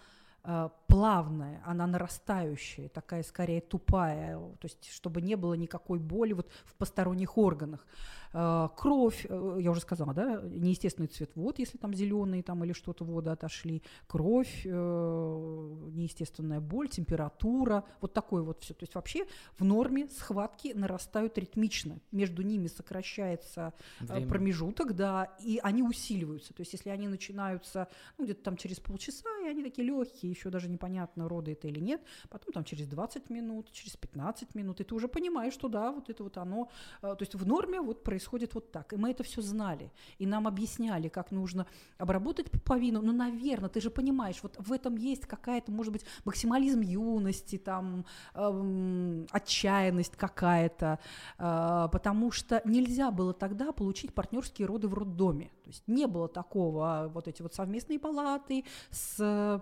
[0.87, 6.75] плавная, она нарастающая, такая скорее тупая, то есть чтобы не было никакой боли вот в
[6.75, 7.87] посторонних органах.
[8.33, 12.73] Э, кровь, э, я уже сказала, да, неестественный цвет вод, если там зеленый там или
[12.73, 18.75] что-то воды отошли, кровь, неестественная боль, температура, вот такое вот все.
[18.75, 19.27] То есть вообще
[19.59, 24.29] в норме схватки нарастают ритмично, между ними сокращается Время.
[24.29, 26.55] промежуток, да, и они усиливаются.
[26.55, 30.51] То есть если они начинаются ну, где-то там через полчаса, и они такие легкие, еще
[30.51, 34.85] даже непонятно, роды это или нет, потом там через 20 минут, через 15 минут, и
[34.85, 36.69] ты уже понимаешь, что да, вот это вот оно,
[37.01, 38.93] то есть в норме вот происходит вот так.
[38.93, 39.91] И мы это все знали.
[40.19, 41.67] И нам объясняли, как нужно
[41.99, 43.03] обработать пуповину.
[43.03, 48.05] Ну, наверное, ты же понимаешь, вот в этом есть какая-то, может быть, максимализм юности, там,
[48.35, 50.99] эм, отчаянность какая-то.
[51.39, 55.51] Э, потому что нельзя было тогда получить партнерские роды в роддоме.
[55.65, 59.61] То есть не было такого, а вот эти вот совместные палаты с Э,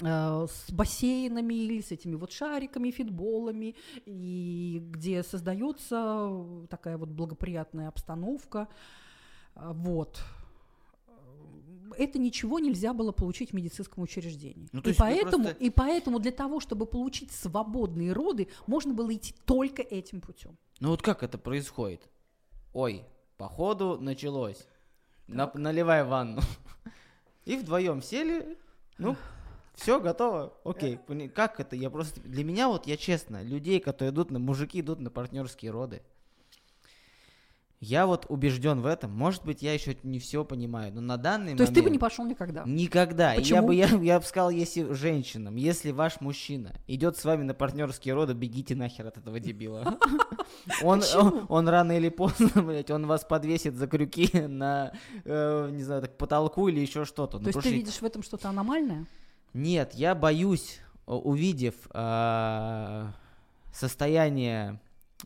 [0.00, 3.76] с бассейнами или с этими вот шариками, фитболами,
[4.06, 8.68] и где создается такая вот благоприятная обстановка.
[9.54, 10.22] Э, вот.
[11.98, 14.66] Это ничего нельзя было получить в медицинском учреждении.
[14.72, 15.64] Ну, и, поэтому, просто...
[15.64, 20.56] и поэтому для того, чтобы получить свободные роды, можно было идти только этим путем.
[20.80, 22.08] Ну вот как это происходит?
[22.72, 23.04] Ой,
[23.36, 24.66] походу началось.
[25.26, 26.40] На, наливай ванну.
[27.44, 28.56] И вдвоем сели,
[28.98, 29.16] ну,
[29.74, 30.52] все, готово.
[30.64, 30.98] Окей.
[31.34, 31.76] Как это?
[31.76, 32.20] Я просто...
[32.20, 34.38] Для меня, вот я честно, людей, которые идут на...
[34.38, 36.02] Мужики идут на партнерские роды.
[37.84, 39.10] Я вот убежден в этом.
[39.10, 41.58] Может быть, я еще не все понимаю, но на данный момент...
[41.58, 42.62] То есть ты бы не пошел никогда?
[42.64, 43.34] Никогда.
[43.34, 43.56] Почему?
[43.56, 47.54] Я бы, я, я бы сказал, если женщинам, если ваш мужчина идет с вами на
[47.54, 49.98] партнерские роды, бегите нахер от этого дебила.
[50.82, 54.92] Он, он, он рано или поздно, блядь, он вас подвесит за крюки на,
[55.24, 57.38] э, не знаю, так, потолку или еще что-то.
[57.38, 59.06] То ну, есть ты видишь в этом что-то аномальное?
[59.54, 63.06] Нет, я боюсь, увидев э,
[63.72, 64.80] состояние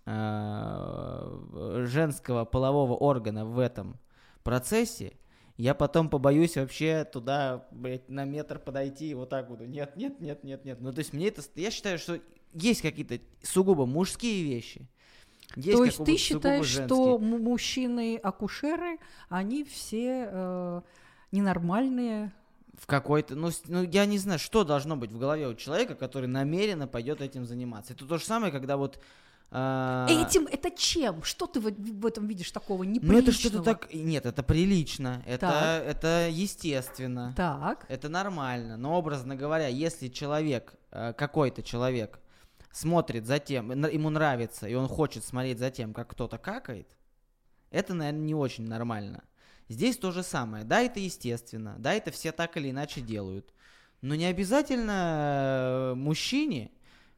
[0.04, 3.98] э, женского полового органа в этом
[4.42, 5.12] процессе,
[5.56, 9.64] я потом побоюсь вообще туда, блядь, на метр подойти и вот так буду.
[9.64, 10.80] Нет, нет, нет, нет, нет.
[10.80, 11.42] Ну, то есть мне это...
[11.54, 12.20] Я считаю, что
[12.52, 14.86] есть какие-то сугубо мужские вещи.
[15.54, 20.80] Есть То есть ты считаешь, что мужчины-акушеры, они все э,
[21.32, 22.32] ненормальные,
[22.78, 26.26] в какой-то, ну, ну, я не знаю, что должно быть в голове у человека, который
[26.26, 27.94] намеренно пойдет этим заниматься.
[27.94, 29.00] Это то же самое, когда вот
[29.50, 30.06] а...
[30.08, 31.22] Этим это чем?
[31.22, 33.12] Что ты в, в этом видишь такого неприличного?
[33.12, 33.94] Ну это что-то так...
[33.94, 37.32] Нет, это прилично, это, это естественно.
[37.36, 37.86] Так.
[37.88, 38.76] Это нормально.
[38.76, 42.18] Но образно говоря, если человек, э, какой-то человек,
[42.72, 46.88] смотрит за тем, ему нравится, и он хочет смотреть за тем, как кто-то какает,
[47.70, 49.22] это, наверное, не очень нормально.
[49.68, 50.64] Здесь то же самое.
[50.64, 53.52] Да, это естественно, да, это все так или иначе делают.
[54.00, 56.70] Но не обязательно э, мужчине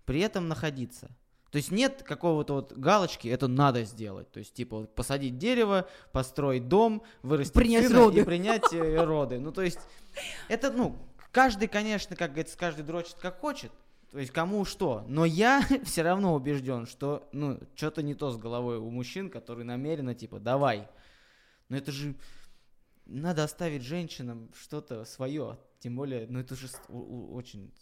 [0.04, 1.10] при этом находиться.
[1.50, 4.30] То есть нет какого-то вот галочки, это надо сделать.
[4.30, 8.20] То есть, типа, вот, посадить дерево, построить дом, вырастить принять сына роды.
[8.20, 9.38] и принять э, роды.
[9.38, 9.78] Ну, то есть,
[10.48, 10.96] это, ну,
[11.32, 13.72] каждый, конечно, как говорится, каждый дрочит как хочет.
[14.10, 15.04] То есть кому что.
[15.08, 19.64] Но я все равно убежден, что, ну, что-то не то с головой у мужчин, которые
[19.64, 20.86] намеренно, типа, давай.
[21.68, 22.14] Но это же
[23.08, 25.58] надо оставить женщинам что-то свое.
[25.80, 27.72] Тем более, ну это же очень...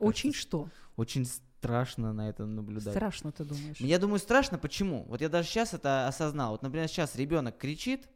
[0.00, 0.68] Очень кажется, что?
[0.96, 2.94] Очень страшно на это наблюдать.
[2.94, 3.76] Страшно, ты думаешь?
[3.78, 4.58] Я думаю, страшно.
[4.58, 5.04] Почему?
[5.08, 6.52] Вот я даже сейчас это осознал.
[6.52, 8.08] Вот, например, сейчас ребенок кричит,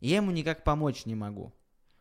[0.00, 1.52] и я ему никак помочь не могу.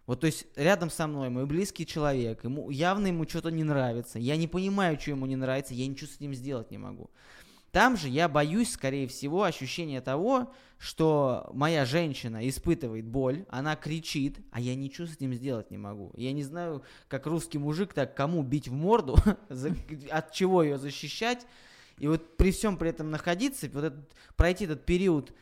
[0.05, 4.17] Вот, то есть, рядом со мной мой близкий человек, ему явно ему что-то не нравится.
[4.17, 7.11] Я не понимаю, что ему не нравится, я ничего с ним сделать не могу.
[7.71, 14.37] Там же я боюсь, скорее всего, ощущения того, что моя женщина испытывает боль, она кричит,
[14.51, 16.11] а я ничего с этим сделать не могу.
[16.15, 19.17] Я не знаю, как русский мужик, так кому бить в морду,
[20.09, 21.45] от чего ее защищать.
[21.97, 25.33] И вот при всем при этом находиться, вот этот, пройти этот период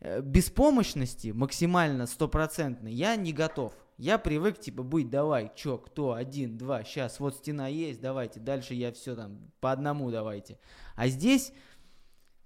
[0.00, 3.72] э, беспомощности максимально стопроцентный, я не готов.
[3.96, 8.74] Я привык, типа, быть, давай, чё, кто, один, два, сейчас, вот стена есть, давайте, дальше
[8.74, 10.58] я все там, по одному давайте.
[10.96, 11.52] А здесь,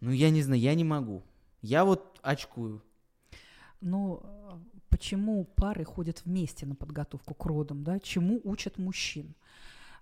[0.01, 1.23] ну, я не знаю, я не могу.
[1.63, 2.83] Я вот очкую.
[3.81, 4.23] Ну,
[4.91, 7.99] почему пары ходят вместе на подготовку к родам, да?
[7.99, 9.35] Чему учат мужчин?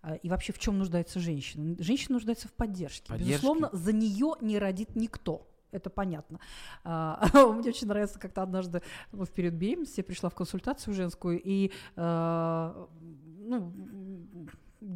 [0.02, 1.76] А, и вообще в чем нуждается женщина?
[1.78, 3.08] Женщина нуждается в поддержке.
[3.08, 3.32] поддержке.
[3.32, 5.46] Безусловно, за нее не родит никто.
[5.76, 6.40] Это понятно.
[6.88, 8.80] А, мне очень нравится, как-то однажды
[9.12, 12.88] в период беременности я пришла в консультацию женскую, и а,
[13.46, 13.72] ну,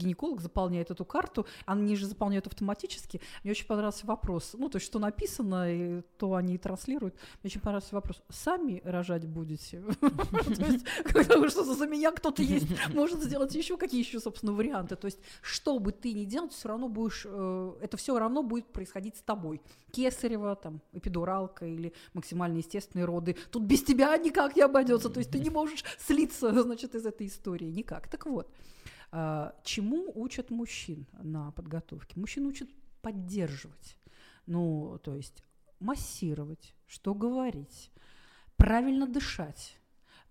[0.01, 3.21] гинеколог заполняет эту карту, они же заполняют автоматически.
[3.43, 7.15] Мне очень понравился вопрос, ну, то есть, что написано, и то они и транслируют.
[7.43, 9.83] Мне очень понравился вопрос, сами рожать будете?
[11.05, 14.97] Когда что за меня кто-то есть, может сделать еще какие еще, собственно, варианты.
[14.97, 18.67] То есть, что бы ты ни делал, все равно будешь, э, это все равно будет
[18.73, 19.61] происходить с тобой.
[19.91, 23.37] Кесарева, там, эпидуралка или максимально естественные роды.
[23.51, 25.09] Тут без тебя никак не обойдется.
[25.09, 27.71] То есть, ты не можешь слиться, значит, из этой истории.
[27.71, 28.09] Никак.
[28.09, 28.49] Так вот,
[29.65, 32.19] чему учат мужчин на подготовке?
[32.19, 32.69] Мужчин учат
[33.03, 33.97] поддерживать,
[34.47, 35.43] ну, то есть
[35.81, 37.91] массировать, что говорить,
[38.57, 39.77] правильно дышать.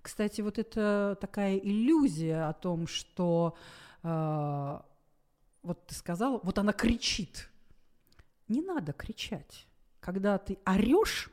[0.01, 3.57] Кстати, вот это такая иллюзия о том, что
[4.03, 4.79] э,
[5.61, 7.49] вот ты сказала, вот она кричит.
[8.47, 9.67] Не надо кричать.
[9.99, 11.29] Когда ты орешь,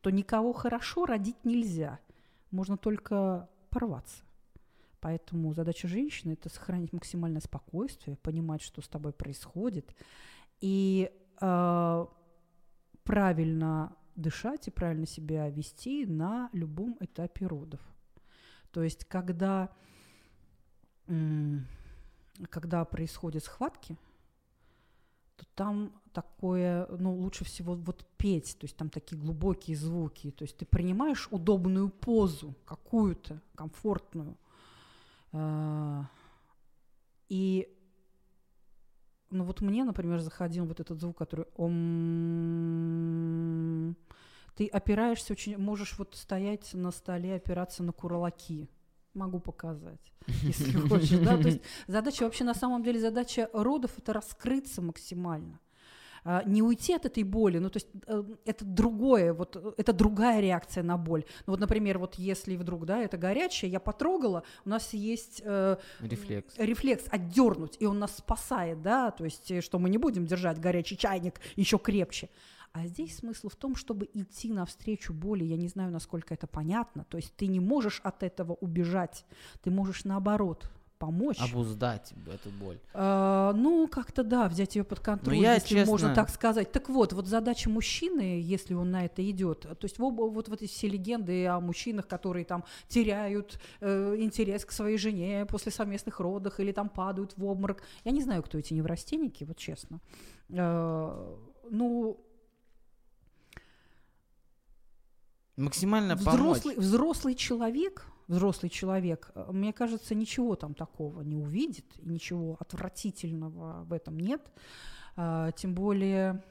[0.00, 2.00] то никого хорошо родить нельзя.
[2.50, 4.22] Можно только порваться.
[5.00, 9.94] Поэтому задача женщины– это сохранить максимальное спокойствие, понимать, что с тобой происходит,
[10.60, 11.10] и
[11.40, 12.06] э,
[13.04, 17.80] правильно дышать и правильно себя вести на любом этапе родов.
[18.72, 19.70] То есть, когда,
[22.50, 23.96] когда происходят схватки,
[25.36, 30.42] то там такое, ну, лучше всего вот петь, то есть там такие глубокие звуки, то
[30.44, 34.36] есть ты принимаешь удобную позу какую-то, комфортную–
[37.28, 37.68] и
[39.30, 41.76] ну вот мне, например, заходил вот этот звук, который ом...
[44.56, 48.68] Ты опираешься очень, можешь вот стоять на столе, опираться на курлаки.
[49.14, 51.36] Могу показать, если хочешь, да.
[51.36, 55.58] То есть задача вообще на самом деле задача родов это раскрыться максимально.
[56.24, 60.40] А, не уйти от этой боли, ну то есть э, это другое, вот это другая
[60.40, 61.24] реакция на боль.
[61.46, 65.76] Ну вот, например, вот если вдруг, да, это горячее, я потрогала, у нас есть э,
[66.00, 66.58] рефлекс.
[66.58, 70.58] рефлекс отдернуть, и он нас спасает, да, то есть э, что мы не будем держать
[70.60, 72.28] горячий чайник еще крепче.
[72.72, 75.42] А здесь смысл в том, чтобы идти навстречу боли.
[75.42, 77.04] Я не знаю, насколько это понятно.
[77.04, 79.26] То есть ты не можешь от этого убежать.
[79.62, 81.40] Ты можешь наоборот помочь.
[81.40, 82.78] Обуздать эту боль.
[82.92, 85.90] А, ну, как-то да, взять ее под контроль, я, если честно...
[85.90, 86.70] можно так сказать.
[86.70, 90.62] Так вот, вот задача мужчины, если он на это идет, то есть вот, вот, вот
[90.62, 96.20] эти все легенды о мужчинах, которые там теряют э, интерес к своей жене после совместных
[96.20, 97.82] родов или там падают в обморок.
[98.04, 100.00] Я не знаю, кто эти неврастенники, вот честно.
[100.50, 101.36] Э,
[101.70, 102.20] ну,
[105.56, 106.76] максимально взрослый, помочь.
[106.76, 113.82] Взрослый человек, взрослый человек, э, мне кажется, ничего там такого не увидит, и ничего отвратительного
[113.84, 114.40] в этом нет.
[115.16, 116.42] А, тем более,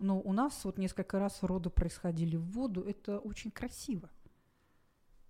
[0.00, 4.10] ну, у нас вот несколько раз роды происходили в воду, это очень красиво.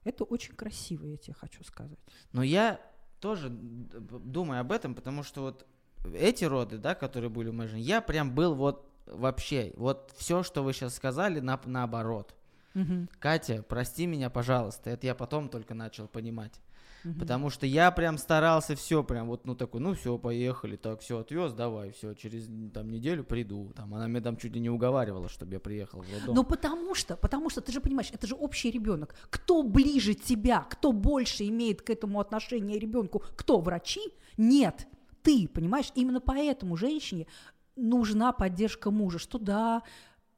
[0.05, 1.99] Это очень красиво, я тебе хочу сказать.
[2.33, 2.81] Но я
[3.21, 5.67] тоже думаю об этом, потому что вот
[6.15, 10.43] эти роды, да, которые были у моей жены, я прям был вот вообще, вот все,
[10.43, 12.35] что вы сейчас сказали, на, наоборот.
[12.75, 13.09] Угу.
[13.19, 14.91] Катя, прости меня, пожалуйста.
[14.91, 16.61] Это я потом только начал понимать.
[17.05, 17.19] Угу.
[17.19, 21.19] Потому что я прям старался все прям вот, ну такой, ну все, поехали, так, все,
[21.19, 23.73] отвез, давай, все, через там неделю приду.
[23.75, 26.35] Там она меня там чуть ли не уговаривала, чтобы я приехал в роддом.
[26.35, 29.15] Ну потому что, потому что, ты же понимаешь, это же общий ребенок.
[29.31, 34.01] Кто ближе тебя, кто больше имеет к этому отношение ребенку, кто врачи?
[34.37, 34.87] Нет,
[35.23, 35.91] ты, понимаешь?
[35.95, 37.27] Именно поэтому женщине
[37.75, 39.83] нужна поддержка мужа, что да,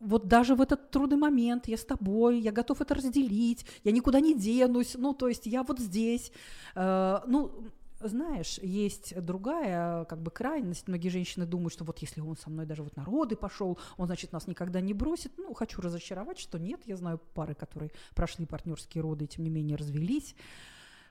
[0.04, 4.20] вот даже в этот трудный момент я с тобой, я готов это разделить, я никуда
[4.20, 6.32] не денусь, ну, то есть я вот здесь.
[6.74, 7.52] Э, ну,
[8.00, 10.88] знаешь, есть другая как бы крайность.
[10.88, 14.32] Многие женщины думают, что вот если он со мной даже вот народы пошел, он, значит,
[14.32, 15.32] нас никогда не бросит.
[15.38, 16.82] Ну, хочу разочаровать, что нет.
[16.84, 20.34] Я знаю пары, которые прошли партнерские роды и, тем не менее, развелись.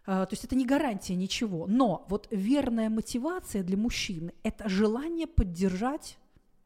[0.06, 1.65] Uh, то есть это не гарантия ничего.
[1.65, 6.17] Но вот верная мотивация для мужчины– это желание поддержать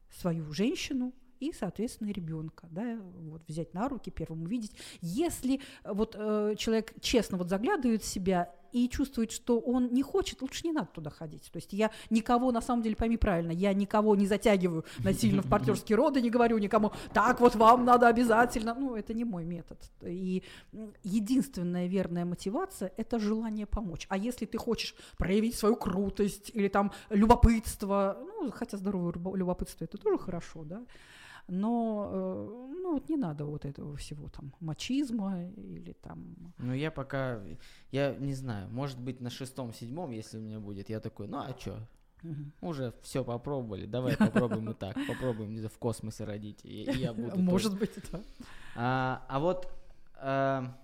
[0.09, 4.73] свою женщину, и, соответственно, ребенка, да, вот взять на руки, первым увидеть.
[5.01, 10.03] Если э, вот э, человек честно вот заглядывает в себя и чувствует, что он не
[10.03, 11.49] хочет, лучше не надо туда ходить.
[11.51, 15.49] То есть я никого, на самом деле, пойми правильно, я никого не затягиваю насильно в
[15.49, 18.73] партнерские роды, не говорю никому, так вот вам надо обязательно.
[18.73, 19.79] Ну, это не мой метод.
[20.03, 20.43] И
[21.03, 24.05] единственная верная мотивация– это желание помочь.
[24.09, 29.97] А если ты хочешь проявить свою крутость или там любопытство, ну, хотя здоровое любопытство– это
[29.97, 30.83] тоже хорошо, да,
[31.47, 36.53] но э, ну, вот не надо вот этого всего там мачизма или там...
[36.57, 37.41] Ну, я пока,
[37.91, 41.53] я не знаю, может быть, на шестом-седьмом, если у меня будет, я такой, ну, а
[41.53, 41.79] чё,
[42.23, 42.51] Мгм.
[42.61, 47.37] Уже все попробовали, давай попробуем и так, попробуем в космосе родить, и, и я буду.
[47.37, 47.79] Может тоже.
[47.79, 48.21] быть, да.
[48.75, 49.71] А, а вот
[50.15, 50.75] а,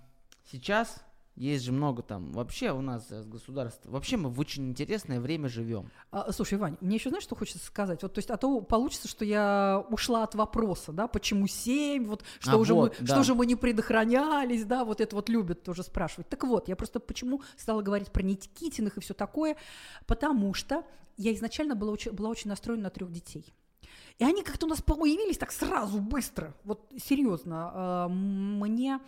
[0.46, 1.04] сейчас
[1.36, 5.50] есть же много там, вообще у нас э, государство, вообще мы в очень интересное время
[5.50, 5.90] живем.
[6.12, 8.04] А, слушай, Вань, мне еще знаешь, что хочется сказать?
[8.04, 12.24] Вот, то есть, а то получится, что я ушла от вопроса, да, почему семь, вот,
[12.40, 13.14] что, А, уже, вот, мы, да.
[13.16, 16.30] что же мы не предохранялись, да, вот это вот любят тоже спрашивать.
[16.30, 19.58] Так вот, я просто почему стала говорить про Никитиных и все такое,
[20.06, 20.84] потому что
[21.18, 23.54] я изначально была, очень- была очень настроена на трех детей.
[24.20, 26.54] И они как-то у нас появились так сразу, быстро.
[26.64, 29.00] Вот серьезно, а, мне,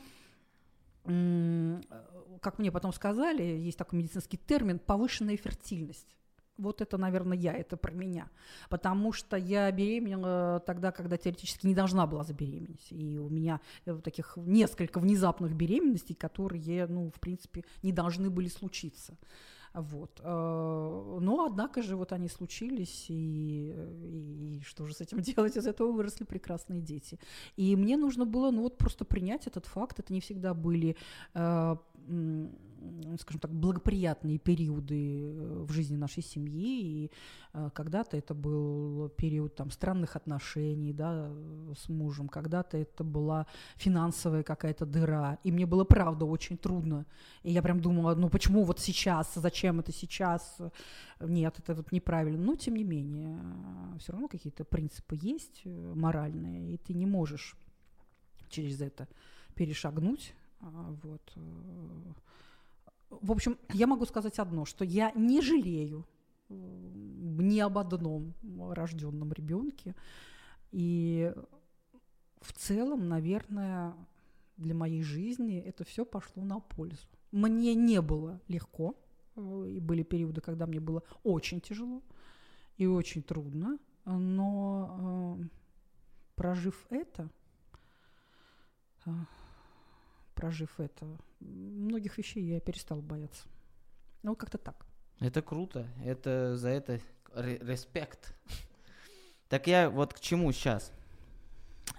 [1.05, 6.15] как мне потом сказали, есть такой медицинский термин, повышенная фертильность.
[6.57, 8.29] Вот это, наверное, я, это про меня.
[8.69, 12.87] Потому что я беременела тогда, когда теоретически не должна была забеременеть.
[12.91, 18.47] И у меня э, таких несколько внезапных беременностей, которые, ну, в принципе, не должны были
[18.47, 19.17] случиться.
[19.75, 20.21] Вот.
[20.23, 23.73] э, Но, однако же, вот они случились, и,
[24.57, 25.57] и что же с этим делать?
[25.57, 27.19] Из этого выросли прекрасные дети.
[27.57, 29.99] И мне нужно было, ну, вот просто принять этот факт.
[29.99, 30.95] Это не всегда были,
[31.33, 31.75] э,
[33.19, 36.81] скажем так, благоприятные периоды э, в жизни нашей семьи.
[36.81, 37.11] И
[37.53, 43.47] э, когда-то это был период там странных отношений, да, э, с мужем, когда-то это была
[43.75, 45.39] финансовая какая-то дыра.
[45.43, 47.05] И мне было, правда, очень трудно
[47.43, 50.57] и я прям думала, ну почему вот сейчас, зачем это сейчас?
[51.19, 52.43] Нет, это вот неправильно.
[52.43, 53.39] Но тем не менее,
[53.99, 57.55] все равно какие-то принципы есть моральные, и ты не можешь
[58.49, 59.07] через это
[59.53, 60.33] перешагнуть.
[60.59, 61.33] А, Вот.
[61.35, 62.13] э.
[63.09, 66.05] В общем, я могу сказать одно, что я не жалею
[66.49, 68.33] э, ни об одном
[68.71, 69.95] рожденном ребенке.
[70.71, 71.33] И
[72.41, 73.93] в целом, наверное,
[74.57, 77.07] для моей жизни это все пошло на пользу.
[77.31, 78.95] Мне не было легко,
[79.35, 82.01] э, и были периоды, когда мне было очень тяжело
[82.77, 85.39] и очень трудно, но
[86.35, 87.29] прожив это,
[90.35, 91.07] прожив это,
[91.39, 93.47] многих вещей я перестала бояться.
[94.23, 94.85] Ну, как-то так.
[95.19, 96.99] Это круто, это за это
[97.33, 98.35] ре- респект.
[99.47, 100.91] Так я вот к чему сейчас?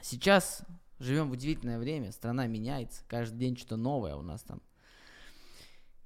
[0.02, 0.62] Сейчас
[0.98, 4.60] живем в удивительное время, страна меняется, каждый день что-то новое у нас там.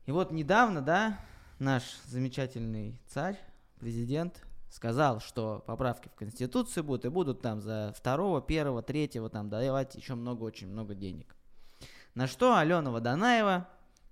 [0.07, 1.21] И вот недавно, да,
[1.59, 3.39] наш замечательный царь,
[3.79, 9.49] президент, сказал, что поправки в Конституцию будут, и будут там за второго, первого, третьего там
[9.49, 11.35] давать еще много, очень много денег.
[12.15, 13.69] На что Алена Водонаева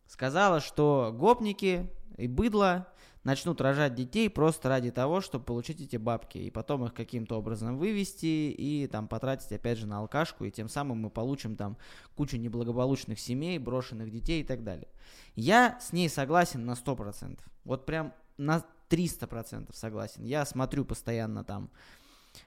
[0.07, 2.89] сказала, что гопники и быдло
[3.25, 7.77] начнут рожать детей просто ради того, чтобы получить эти бабки, и потом их каким-то образом
[7.77, 11.77] вывести и там потратить опять же на алкашку, и тем самым мы получим там
[12.17, 14.89] кучу неблагополучных семей, брошенных детей и так далее.
[15.35, 17.39] Я с ней согласен на 100%.
[17.65, 20.25] Вот прям на 300% согласен.
[20.25, 21.71] Я смотрю постоянно там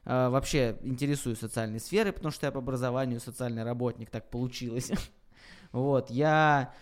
[0.06, 4.92] э, вообще интересуюсь социальной сферой, потому что я по образованию социальный работник, так получилось.
[5.72, 6.74] Вот, я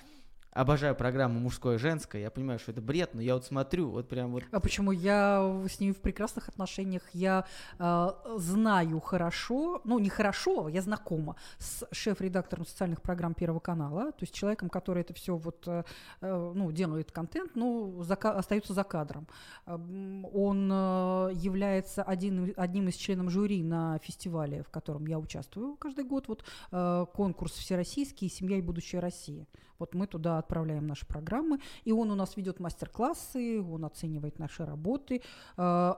[0.52, 4.08] обожаю программу мужское и женское, я понимаю, что это бред, но я вот смотрю, вот
[4.08, 4.44] прям вот...
[4.52, 7.04] А почему я с ними в прекрасных отношениях?
[7.14, 7.46] Я
[7.78, 14.22] э, знаю хорошо, ну не хорошо, я знакома с шеф-редактором социальных программ Первого канала, то
[14.22, 15.84] есть человеком, который это все вот, э,
[16.22, 19.28] э, ну, делает контент, но за, остается за кадром.
[19.66, 25.76] Эм, Он э, является один, одним из членов жюри на фестивале, в котором я участвую
[25.78, 26.28] каждый год.
[26.28, 29.48] Вот э, конкурс всероссийский «Семья и будущее России».
[29.80, 34.66] Вот мы туда отправляем наши программы, и он у нас ведет мастер-классы, он оценивает наши
[34.66, 35.22] работы.
[35.58, 35.94] Э,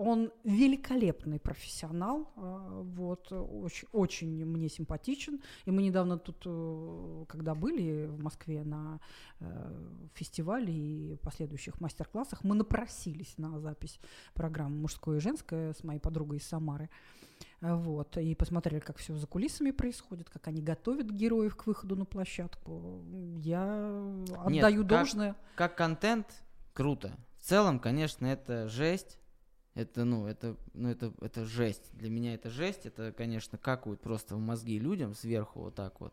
[0.00, 5.40] Он великолепный профессионал, э, вот, очень, очень мне симпатичен.
[5.66, 9.00] И мы недавно тут, э, когда были в Москве на
[10.14, 14.00] фестивале и последующих мастер-классах, мы напросились на запись
[14.34, 16.88] программы «Мужское и женское» с моей подругой из Самары.
[17.60, 21.96] Э, Вот, и посмотрели, как все за кулисами происходит, как они готовят героев к выходу
[21.96, 23.02] на площадку.
[23.36, 23.90] Я
[24.46, 25.36] Нет, отдаю как- должное.
[25.56, 26.26] Как контент,
[26.72, 27.12] круто.
[27.38, 29.18] В целом, конечно, это жесть.
[29.74, 31.90] Это, ну, это, ну, это, это жесть.
[31.92, 32.84] Для меня это жесть.
[32.84, 36.12] Это, конечно, какают просто в мозги людям сверху вот так вот.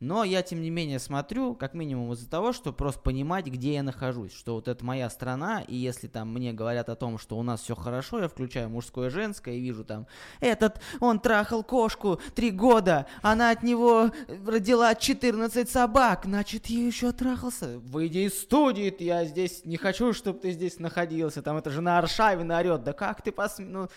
[0.00, 3.82] Но я, тем не менее, смотрю, как минимум из-за того, чтобы просто понимать, где я
[3.82, 4.32] нахожусь.
[4.32, 7.62] Что вот это моя страна, и если там мне говорят о том, что у нас
[7.62, 10.06] все хорошо, я включаю мужское и женское и вижу там,
[10.40, 14.10] этот, он трахал кошку три года, она от него
[14.46, 17.78] родила 14 собак, значит, я еще трахался.
[17.78, 21.40] Выйди из студии, я здесь не хочу, чтобы ты здесь находился.
[21.40, 23.68] Там эта жена Аршавина орет, да как ты посмел?
[23.68, 23.88] Ну,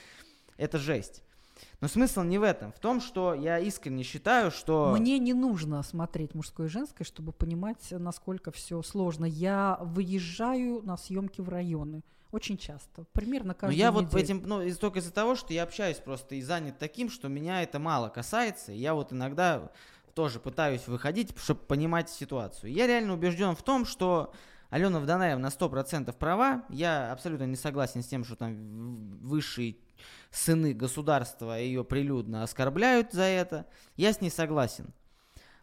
[0.58, 1.24] это жесть.
[1.82, 2.72] Но смысл не в этом.
[2.72, 4.95] В том, что я искренне считаю, что...
[4.97, 9.26] Мне не нужно смотреть мужское и женское, чтобы понимать, насколько все сложно.
[9.26, 12.03] Я выезжаю на съемки в районы.
[12.32, 14.05] Очень часто, примерно каждый Но я неделю.
[14.05, 17.30] вот этим, ну, из, только из-за того, что я общаюсь просто и занят таким, что
[17.30, 19.72] меня это мало касается, и я вот иногда
[20.14, 22.72] тоже пытаюсь выходить, чтобы понимать ситуацию.
[22.72, 24.34] Я реально убежден в том, что
[24.70, 26.64] Алена Вданаева на 100% права.
[26.70, 29.78] Я абсолютно не согласен с тем, что там высшие
[30.32, 33.66] сыны государства ее прилюдно оскорбляют за это.
[33.95, 34.93] Я с ней согласен.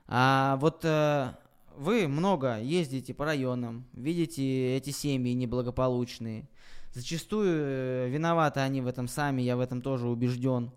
[0.06, 1.32] А вот э,
[1.76, 6.48] вы много ездите по районам, видите эти семьи неблагополучные.
[6.92, 10.72] Зачастую э, виноваты они в этом сами, я в этом тоже убежден.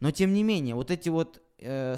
[0.00, 1.40] Но тем не менее, вот эти вот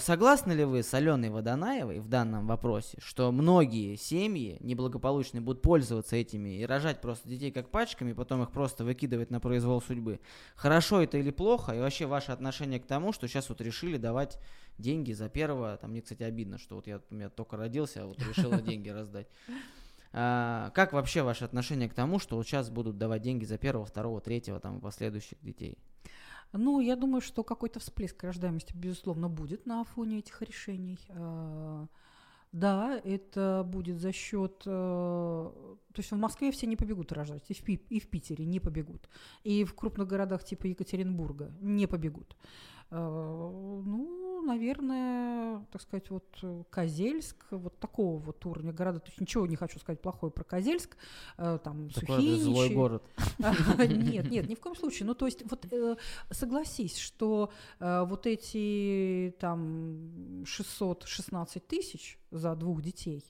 [0.01, 6.17] согласны ли вы с Аленой Водонаевой в данном вопросе, что многие семьи неблагополучные будут пользоваться
[6.17, 10.21] этими и рожать просто детей как пачками, потом их просто выкидывать на произвол судьбы?
[10.55, 11.73] Хорошо это или плохо?
[11.73, 14.39] И вообще ваше отношение к тому, что сейчас вот решили давать
[14.79, 18.19] деньги за первого, там мне, кстати, обидно, что вот я, меня только родился, а вот
[18.19, 19.27] решила деньги раздать.
[20.13, 24.21] А, как вообще ваше отношение к тому, что сейчас будут давать деньги за первого, второго,
[24.21, 25.77] третьего, там, последующих детей?
[26.53, 30.99] Ну, я думаю, что какой-то всплеск рождаемости, безусловно, будет на фоне этих решений.
[31.11, 31.87] А,
[32.53, 34.63] да, это будет за счет...
[34.67, 35.51] Э,
[35.93, 39.09] то есть в Москве все не побегут рожать, и в, и в Питере не побегут,
[39.45, 42.37] и в крупных городах типа Екатеринбурга не побегут.
[42.91, 49.01] Э, ну, наверное, так сказать, вот э, Козельск, вот такого вот уровня города.
[49.01, 50.97] То есть ничего не хочу сказать плохое про Козельск,
[51.37, 52.43] э, там Такой Сухиничи.
[52.43, 53.03] злой город.
[53.79, 55.07] Нет, нет, ни в коем случае.
[55.07, 55.67] Ну, то есть вот
[56.31, 63.25] согласись, что вот эти там 616 тысяч за двух детей,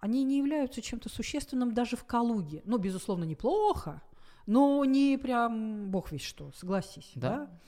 [0.00, 2.62] они не являются чем-то существенным даже в Калуге.
[2.64, 4.02] Ну, безусловно, неплохо,
[4.46, 7.12] но не прям бог весь что, согласись.
[7.14, 7.30] Да.
[7.30, 7.60] да?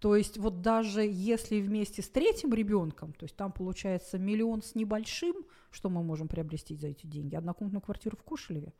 [0.00, 4.74] То есть вот даже если вместе с третьим ребенком, то есть там получается миллион с
[4.74, 5.34] небольшим,
[5.70, 7.36] что мы можем приобрести за эти деньги?
[7.36, 8.72] Однокомнатную квартиру в Кушелеве?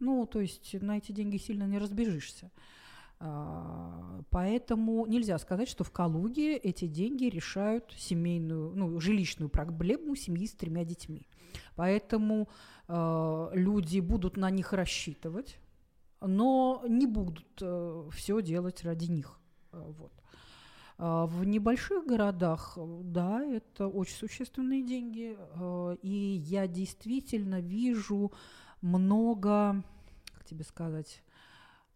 [0.00, 2.50] Ну, то есть на эти деньги сильно не разбежишься.
[3.18, 10.46] А, поэтому нельзя сказать, что в Калуге эти деньги решают семейную, ну, жилищную проблему семьи
[10.46, 11.28] с тремя детьми.
[11.76, 12.48] Поэтому
[12.88, 15.58] э, люди будут на них рассчитывать,
[16.20, 19.38] но не будут э, все делать ради них.
[19.72, 20.12] Вот.
[20.98, 28.32] А, в небольших городах, да, это очень существенные деньги, а, и я действительно вижу
[28.80, 29.82] много,
[30.32, 31.22] как тебе сказать,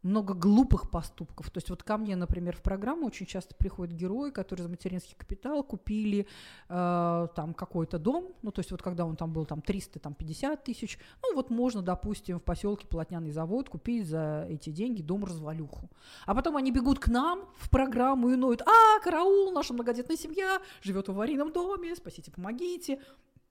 [0.02, 1.50] много глупых поступков.
[1.50, 5.14] То есть вот ко мне, например, в программу очень часто приходят герои, которые за материнский
[5.16, 6.26] капитал купили
[6.68, 10.98] э, там какой-то дом, ну то есть вот когда он там был там 350 тысяч,
[11.22, 15.90] ну вот можно, допустим, в поселке Полотняный завод купить за эти деньги дом-развалюху.
[16.24, 20.60] А потом они бегут к нам в программу и ноют, а, караул, наша многодетная семья
[20.82, 23.00] живет в аварийном доме, спасите, помогите.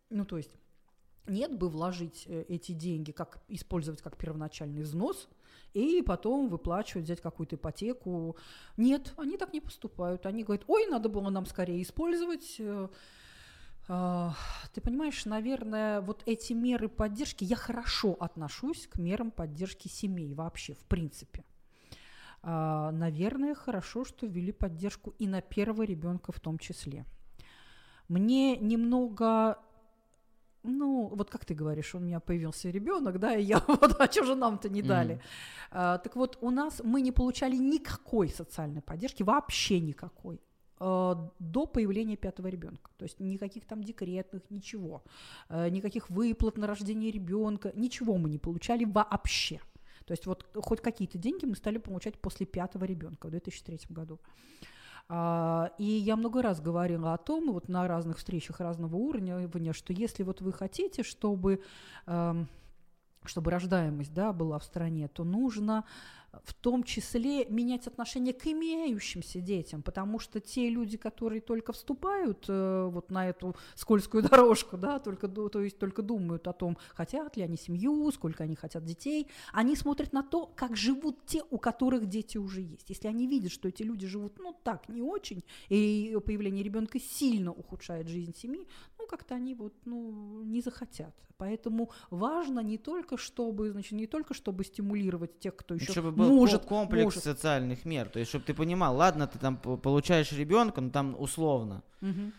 [0.09, 0.51] Ну то есть
[1.27, 5.29] нет бы вложить э, эти деньги, как использовать как первоначальный взнос–
[5.73, 8.37] и потом выплачивать, взять какую-то ипотеку.
[8.77, 10.25] Нет, они так не поступают.
[10.25, 12.55] Они говорят, ой, надо было нам скорее использовать.
[12.59, 12.89] Э,
[13.87, 14.35] а,
[14.73, 20.75] ты понимаешь, наверное, вот эти меры поддержки, я хорошо отношусь к мерам поддержки семей вообще,
[20.75, 21.43] в принципе.
[22.41, 27.05] А, наверное, хорошо, что ввели поддержку и на первого ребенка в том числе.
[28.07, 29.59] Мне немного
[30.63, 34.23] ну, вот как ты говоришь, у меня появился ребенок, да, и я вот, а что
[34.23, 35.15] же нам-то не дали?
[35.15, 35.21] Mm.
[35.71, 40.41] А, так вот, у нас мы не получали никакой социальной поддержки, вообще никакой
[40.79, 42.91] а, до появления пятого ребенка.
[42.97, 45.03] То есть никаких там декретных, ничего,
[45.47, 49.61] а, никаких выплат на рождение ребенка, ничего мы не получали вообще.
[50.05, 54.19] То есть вот хоть какие-то деньги мы стали получать после пятого ребенка в 2003 году.
[55.11, 59.39] А, и я много раз говорила о том, вот на разных встречах разного уровня,
[59.73, 61.63] что если вот вы хотите, чтобы
[62.05, 62.47] эм,
[63.25, 65.85] чтобы рождаемость да, была в стране, то нужно
[66.43, 72.45] в том числе менять отношение к имеющимся детям, потому что те люди, которые только вступают
[72.47, 77.35] э, вот на эту скользкую дорожку, да, только, то есть только думают о том, хотят
[77.37, 81.57] ли они семью, сколько они хотят детей, они смотрят на то, как живут те, у
[81.57, 82.89] которых дети уже есть.
[82.89, 87.51] Если они видят, что эти люди живут, ну, так, не очень, и появление ребенка сильно
[87.51, 88.67] ухудшает жизнь семьи,
[89.09, 91.13] как-то они вот, ну, не захотят.
[91.37, 96.27] Поэтому важно не только чтобы, значит, не только чтобы стимулировать тех, кто еще чтобы был
[96.27, 97.23] может, комплекс может.
[97.23, 101.81] социальных мер, то есть чтобы ты понимал, ладно, ты там получаешь ребенка, но там условно.
[102.01, 102.31] Угу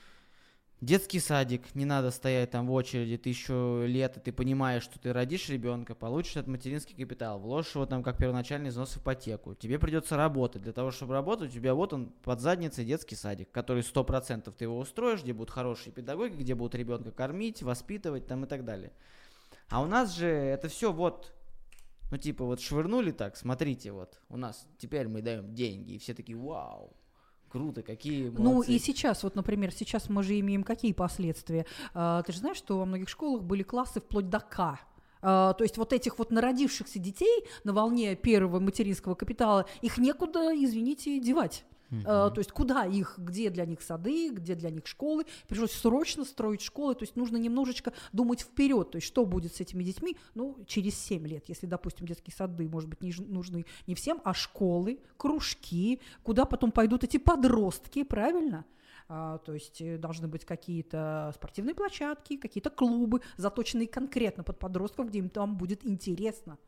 [0.81, 5.13] Детский садик, не надо стоять там в очереди тысячу лет, и ты понимаешь, что ты
[5.13, 9.55] родишь ребенка, получишь этот материнский капитал, вложишь его там как первоначальный взнос в ипотеку.
[9.55, 10.63] Тебе придется работать.
[10.63, 14.55] Для того, чтобы работать, у тебя вот он под задницей детский садик, который сто процентов
[14.55, 18.65] ты его устроишь, где будут хорошие педагоги, где будут ребенка кормить, воспитывать там и так
[18.65, 18.93] далее.
[19.69, 21.35] А у нас же это все вот,
[22.11, 26.15] ну типа вот швырнули так, смотрите, вот у нас теперь мы даем деньги, и все
[26.15, 26.97] такие, вау,
[27.51, 28.43] Круто, какие молодцы.
[28.43, 31.67] Ну и сейчас, вот, например, сейчас мы же имеем какие последствия?
[31.95, 34.79] А, ты же знаешь, что во многих школах были классы вплоть до К.
[35.23, 40.51] Uh, то есть вот этих вот народившихся детей на волне первого материнского капитала, их некуда,
[40.55, 41.67] извините, девать.
[41.91, 42.31] Uh-huh.
[42.31, 45.25] то есть куда их, где для них сады, где для них школы.
[45.49, 49.61] Пришлось срочно строить школы, то есть нужно немножечко думать вперед, то есть что будет с
[49.61, 53.95] этими детьми, ну, через 7 лет, если, допустим, детские сады, может быть, не нужны не
[53.95, 58.65] всем, а школы, кружки, куда потом пойдут эти подростки, правильно?
[59.13, 65.09] А, то есть э, должны быть какие-то спортивные площадки, какие-то клубы, заточенные конкретно под подростков,
[65.09, 66.59] где им там будет интересно.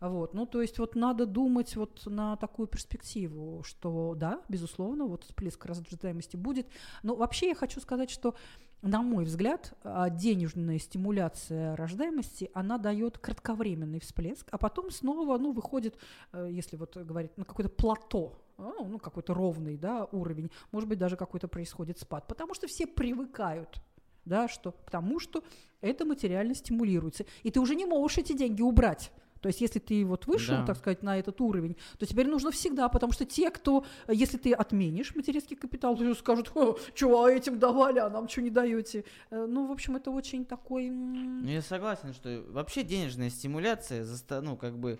[0.00, 5.24] Вот, ну, то есть вот надо думать вот на такую перспективу, что да, безусловно, вот
[5.24, 6.66] всплеск рождаемости будет.
[7.02, 8.34] Но вообще я хочу сказать, что
[8.82, 15.52] на мой взгляд, а, денежная стимуляция рождаемости, она дает кратковременный всплеск, а потом снова, ну,
[15.52, 15.96] выходит,
[16.32, 20.98] э, если вот говорить, на какое-то плато, а, ну, какой-то ровный, да, уровень, может быть,
[20.98, 23.80] даже какой-то происходит спад, потому что все привыкают
[24.24, 25.42] да, что, к тому, что
[25.80, 27.24] это материально стимулируется.
[27.44, 29.12] И ты уже не можешь эти деньги убрать.
[29.40, 30.66] То есть, если ты вот вышел, да.
[30.66, 34.52] так сказать, на этот уровень, то теперь нужно всегда, потому что те, кто, если ты
[34.52, 36.52] отменишь материнский капитал, то скажут,
[36.94, 39.04] что, а этим давали, а нам что не даете.
[39.30, 40.90] Э, ну, в общем, это очень такой...
[40.90, 44.06] Ну, я согласен, что вообще денежная стимуляция,
[44.42, 44.98] ну, как бы,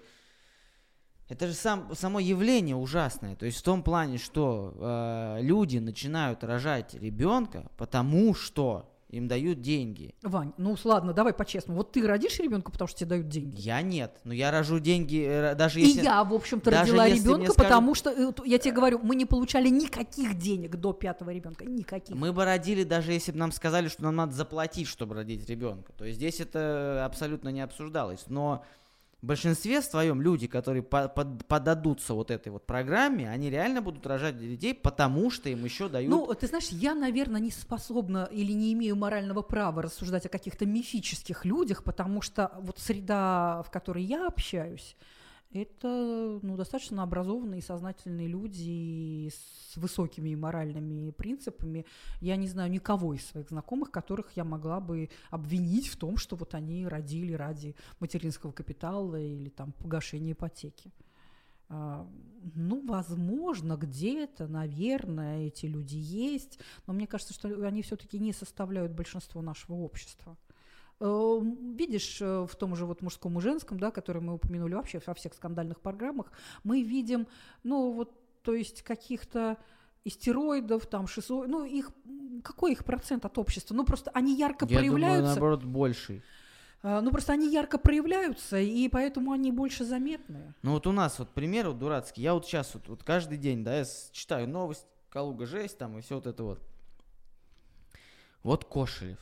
[1.29, 3.35] это же сам, само явление ужасное.
[3.35, 9.61] То есть в том плане, что э, люди начинают рожать ребенка, потому что им дают
[9.61, 10.15] деньги.
[10.23, 11.79] Вань, ну ладно, давай по-честному.
[11.79, 13.61] Вот ты родишь ребенка, потому что тебе дают деньги?
[13.61, 16.01] Я нет, но я рожу деньги, э, даже если...
[16.01, 17.57] И я, в общем-то, родила ребенка, скажут...
[17.57, 22.17] потому что, э, я тебе говорю, мы не получали никаких денег до пятого ребенка, никаких.
[22.17, 25.93] Мы бы родили, даже если бы нам сказали, что нам надо заплатить, чтобы родить ребенка.
[25.93, 28.25] То есть здесь это абсолютно не обсуждалось.
[28.27, 28.65] Но
[29.23, 34.07] в большинстве своем люди, которые по под подадутся вот этой вот программе, они реально будут
[34.07, 36.11] рожать детей, потому что им еще дают...
[36.11, 40.67] Ну, ты знаешь, я, наверное, не способна или не имею морального права рассуждать о каких-то
[40.67, 44.97] мифических людях, потому что вот среда, в которой я общаюсь,
[45.63, 51.87] это ну, достаточно образованные и сознательные люди с высокими моральными принципами.
[52.21, 56.37] Я не знаю никого из своих знакомых, которых я могла бы обвинить в том, что
[56.37, 60.93] вот они родили ради материнского капитала или там погашения ипотеки.
[61.69, 62.09] А,
[62.55, 68.93] ну, возможно, где-то, наверное, эти люди есть, но мне кажется, что они все-таки не составляют
[68.93, 70.37] большинство нашего общества.
[70.99, 71.41] Э,
[71.75, 75.15] видишь, э, в том же вот мужском и женском, да, который мы упомянули вообще во
[75.15, 76.33] всех скандальных программах,
[76.65, 77.27] мы видим,
[77.63, 79.59] ну вот, то есть каких-то
[80.05, 81.47] истероидов, там, шизо...
[81.47, 81.91] ну, их,
[82.43, 83.75] какой их процент от общества?
[83.75, 85.35] Ну, просто они ярко Я проявляются.
[85.35, 86.23] Думаю, наоборот, больший.
[86.83, 90.55] А, ну, просто они ярко проявляются, и поэтому они больше заметны.
[90.63, 92.23] Ну, вот у нас вот пример вот дурацкий.
[92.23, 96.01] Я вот сейчас вот, вот каждый день, да, я читаю новость, Калуга жесть там и
[96.01, 96.61] все вот это вот.
[98.43, 99.19] Вот Кошелев.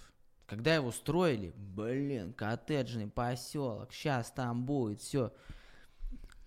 [0.46, 5.32] Когда его строили, блин, коттеджный поселок, сейчас там будет все.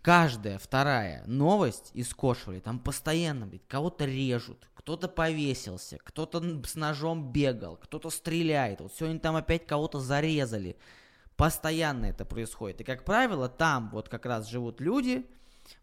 [0.02, 7.32] Каждая вторая новость из Кошевали, там постоянно, блядь, кого-то режут, кто-то повесился, кто-то с ножом
[7.32, 8.80] бегал, кто-то стреляет.
[8.80, 10.78] Вот сегодня там опять кого-то зарезали.
[11.36, 12.82] Постоянно это происходит.
[12.82, 15.26] И, как правило, там вот как раз живут люди,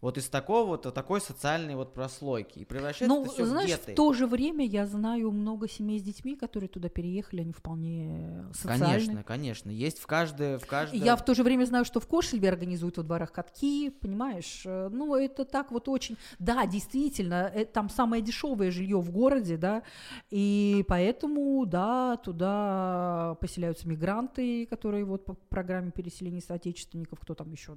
[0.01, 3.91] вот из такого вот такой социальной вот прослойки и превращается ну, все знаешь, в геты.
[3.93, 8.45] в то же время я знаю много семей с детьми, которые туда переехали, они вполне
[8.53, 8.87] социальные.
[8.87, 10.99] Конечно, конечно, есть в каждой, в каждой.
[10.99, 14.63] Я в то же время знаю, что в Кошельбе организуют во дворах катки, понимаешь?
[14.65, 19.57] Э, ну это так вот очень, да, действительно, это там самое дешевое жилье в городе,
[19.57, 19.83] да,
[20.29, 27.75] и поэтому, да, туда поселяются мигранты, которые вот по программе переселения соотечественников, кто там еще,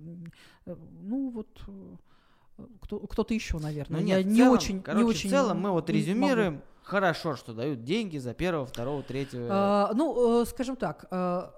[0.67, 1.97] э, ну вот э,
[2.81, 4.01] кто, кто-то еще, наверное.
[4.01, 5.29] Ну, нет, Я не целом, очень, короче, не очень.
[5.29, 6.55] В целом мы вот резюмируем.
[6.55, 6.65] Могу.
[6.83, 9.47] Хорошо, что дают деньги за первого, второго, третьего.
[9.51, 11.07] А, ну, э, скажем так.
[11.11, 11.51] Э,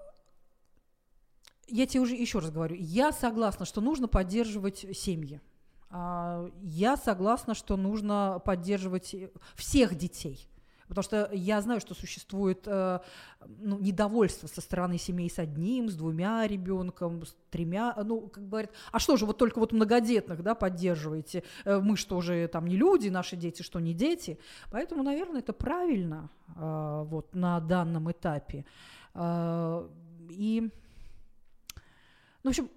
[1.69, 2.75] я тебе уже еще раз говорю.
[2.77, 5.41] Я согласна, что нужно поддерживать семьи.
[5.89, 9.15] А, я согласна, что нужно поддерживать
[9.55, 10.50] всех детей
[10.91, 12.99] Потому что я знаю, что существует э,
[13.61, 18.73] ну, недовольство со стороны семей с одним, с двумя ребенком, с тремя, ну, как говорят,
[18.91, 22.77] а что же, вот только вот многодетных, да, поддерживаете, э, мы что же там не
[22.77, 24.41] люди, наши дети что не дети,
[24.73, 28.65] поэтому, наверное, это правильно э, вот на данном этапе.
[29.15, 30.71] И,
[32.43, 32.69] ну, в общем,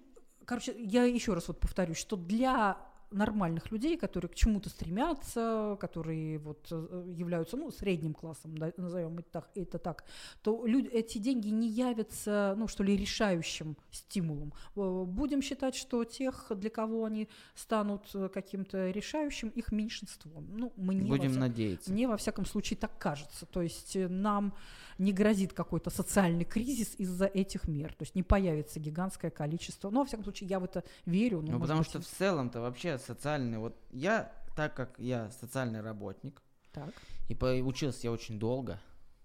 [0.44, 2.76] короче, я еще раз вот повторюсь, что для
[3.14, 9.18] нормальных людей, которые к чему-то стремятся, которые вот э, являются ну, средним классом, да, назовем
[9.18, 10.04] это так, это так
[10.42, 14.52] то люди, эти деньги не явятся, ну, что ли, решающим стимулом.
[14.74, 20.46] Будем считать, что тех, для кого они станут э, каким-то решающим, их меньшинством.
[20.52, 21.92] Ну, мне Будем во надеяться.
[21.92, 23.46] Мне, во всяком случае, так кажется.
[23.46, 24.54] То есть э, нам
[24.98, 27.92] не грозит какой-то социальный кризис из-за этих мер.
[27.94, 29.90] То есть не появится гигантское количество.
[29.90, 31.40] Ну, во всяком случае, я в это верю.
[31.42, 33.58] Ну, потому быть, что в целом-то вообще социальный...
[33.58, 36.42] Вот я, так как я социальный работник,
[36.72, 36.92] так.
[37.28, 38.80] и поучился я очень долго,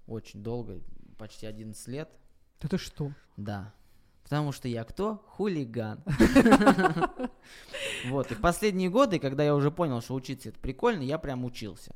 [0.08, 0.82] очень долго,
[1.18, 2.10] почти 11 лет.
[2.60, 3.12] Это что?
[3.38, 3.74] Да.
[4.24, 5.24] Потому что я кто?
[5.28, 6.04] Хулиган.
[8.06, 11.44] Вот, и в последние годы, когда я уже понял, что учиться это прикольно, я прям
[11.44, 11.94] учился.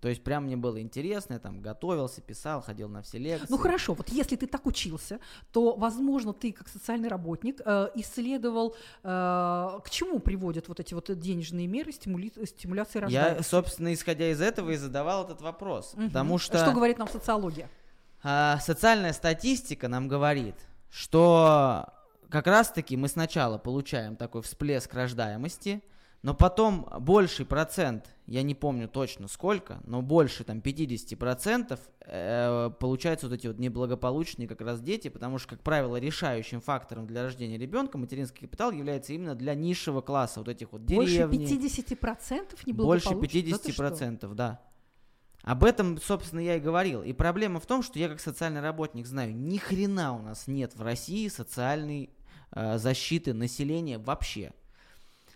[0.00, 3.46] То есть прям мне было интересно, я там готовился, писал, ходил на все лекции.
[3.48, 5.18] Ну хорошо, вот если ты так учился,
[5.52, 9.08] то, возможно, ты как социальный работник э, исследовал, э,
[9.84, 12.32] к чему приводят вот эти вот денежные меры стимули...
[12.46, 13.38] стимуляции рождаемости.
[13.38, 16.04] Я, собственно, исходя из этого и задавал этот вопрос, угу.
[16.04, 16.58] потому что...
[16.58, 17.68] Что говорит нам социология?
[18.22, 20.54] Э, социальная статистика нам говорит,
[20.90, 21.86] что
[22.30, 25.82] как раз-таки мы сначала получаем такой всплеск рождаемости,
[26.22, 33.28] но потом больший процент, я не помню точно сколько, но больше там 50% э, получаются
[33.28, 37.56] вот эти вот неблагополучные как раз дети, потому что, как правило, решающим фактором для рождения
[37.56, 41.38] ребенка материнский капитал является именно для низшего класса, вот этих вот деревни.
[41.38, 43.18] Больше 50% неблагополучных?
[43.18, 44.60] Больше 50%, да, да.
[45.42, 47.02] Об этом, собственно, я и говорил.
[47.02, 50.74] И проблема в том, что я как социальный работник знаю, ни хрена у нас нет
[50.74, 52.10] в России социальной
[52.50, 54.52] э, защиты населения вообще.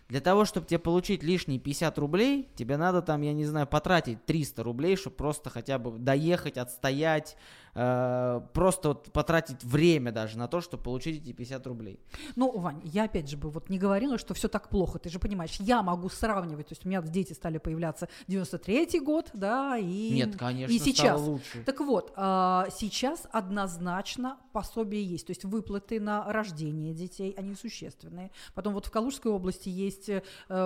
[0.09, 4.25] Для того, чтобы тебе получить лишние 50 рублей, тебе надо там, я не знаю, потратить
[4.27, 7.37] 300 рублей, чтобы просто хотя бы доехать, отстоять,
[7.75, 12.01] э, просто вот потратить время даже на то, чтобы получить эти 50 рублей.
[12.37, 14.99] Ну, Вань, я опять же бы вот не говорила, что все так плохо.
[14.99, 16.69] Ты же понимаешь, я могу сравнивать.
[16.69, 21.21] То есть у меня дети стали появляться 93-й год, да, и, Нет, конечно, и сейчас.
[21.21, 21.63] Стало лучше.
[21.65, 25.27] Так вот, э, сейчас однозначно пособие есть.
[25.27, 28.31] То есть выплаты на рождение детей, они существенные.
[28.55, 30.23] Потом вот в Калужской области есть, э,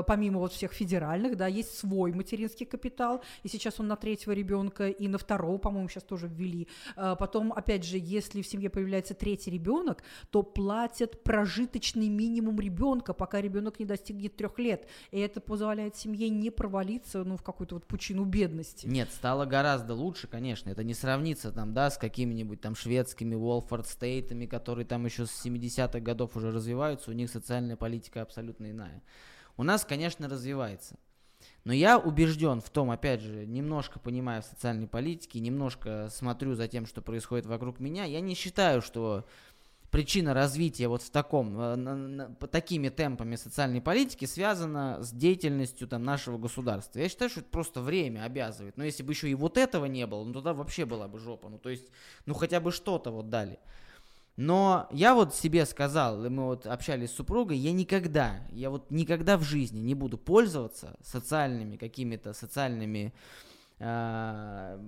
[0.06, 3.22] помимо вот всех федеральных, да, есть свой материнский капитал.
[3.42, 6.68] И сейчас он на третьего ребенка и на второго, по-моему, сейчас тоже ввели.
[6.96, 13.12] А, потом, опять же, если в семье появляется третий ребенок, то платят прожиточный минимум ребенка,
[13.12, 14.88] пока ребенок не достигнет трех лет.
[15.10, 18.86] И это позволяет семье не провалиться ну, в какую-то вот пучину бедности.
[18.86, 20.70] Нет, стало гораздо лучше, конечно.
[20.70, 25.44] Это не сравнится там, да, с какими-нибудь там шведскими Уолфорд Стейтами, которые там еще с
[25.44, 27.10] 70-х годов уже развиваются.
[27.10, 29.02] У них социальная политика абсолютно иная.
[29.58, 30.96] У нас, конечно, развивается.
[31.66, 36.68] Но я убежден в том, опять же, немножко понимая в социальной политике, немножко смотрю за
[36.68, 39.26] тем, что происходит вокруг меня, я не считаю, что
[39.90, 46.38] причина развития вот в таком, э, такими темпами социальной политики связана с деятельностью там, нашего
[46.38, 47.00] государства.
[47.00, 48.76] Я считаю, что это просто время обязывает.
[48.76, 51.48] Но если бы еще и вот этого не было, ну тогда вообще была бы жопа.
[51.48, 51.88] Ну то есть,
[52.26, 53.58] ну хотя бы что-то вот дали.
[54.36, 59.38] Но я вот себе сказал, мы вот общались с супругой, я никогда, я вот никогда
[59.38, 63.14] в жизни не буду пользоваться социальными какими-то социальными
[63.78, 64.78] э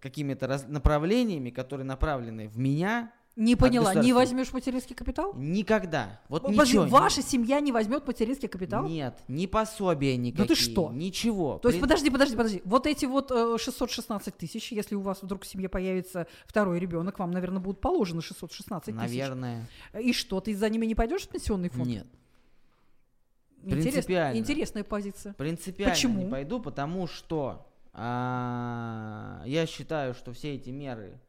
[0.00, 5.32] какими-то направлениями, которые направлены в меня, не поняла, не возьмешь материнский капитал?
[5.34, 6.20] Никогда.
[6.28, 6.86] Вот Подожди, ничего.
[6.86, 8.86] ваша семья не возьмет материнский капитал?
[8.86, 10.48] Нет, ни пособия никакие.
[10.48, 10.90] Да ты что?
[10.92, 11.58] Ничего.
[11.58, 12.62] То есть, подожди, подожди, подожди.
[12.64, 17.18] Вот эти вот э, 616 тысяч, если у вас вдруг в семье появится второй ребенок,
[17.18, 18.98] вам, наверное, будут положены 616 тысяч.
[18.98, 19.68] Наверное.
[19.98, 21.88] И что, ты за ними не пойдешь в пенсионный фонд?
[21.88, 22.06] Нет.
[23.64, 24.38] Принципиально.
[24.38, 25.34] Интересная позиция.
[25.34, 26.24] Принципиально Почему?
[26.24, 31.20] не пойду, потому что а, я считаю, что все эти меры,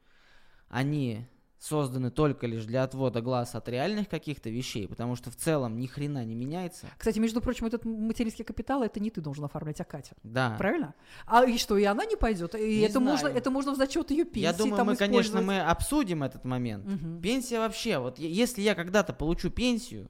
[0.68, 1.28] они
[1.64, 5.88] созданы только лишь для отвода глаз от реальных каких-то вещей, потому что в целом ни
[5.88, 6.88] хрена не меняется.
[6.98, 10.14] Кстати, между прочим, этот материнский капитал это не ты должен оформлять, а Катя.
[10.24, 10.56] Да.
[10.58, 10.94] Правильно?
[11.26, 12.54] А и что, и она не пойдет?
[12.56, 13.08] И не это знаю.
[13.08, 14.42] можно, это можно в зачет ее пенсии.
[14.42, 16.86] Я думаю, мы, конечно, мы обсудим этот момент.
[16.86, 17.22] Угу.
[17.22, 20.10] Пенсия вообще, вот если я когда-то получу пенсию,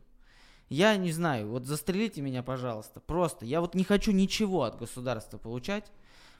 [0.70, 2.99] я не знаю, вот застрелите меня, пожалуйста.
[2.99, 5.91] Просто я вот не хочу ничего от государства получать.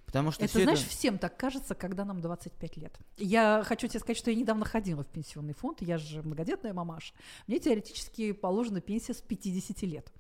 [0.06, 2.96] Потому что это, знаешь, всем так кажется, когда нам 25 лет.
[3.18, 7.14] Я хочу тебе сказать, что я недавно ходила в пенсионный фонд, я же многодетная мамаша.
[7.48, 10.12] Мне теоретически положена пенсия с 50 лет.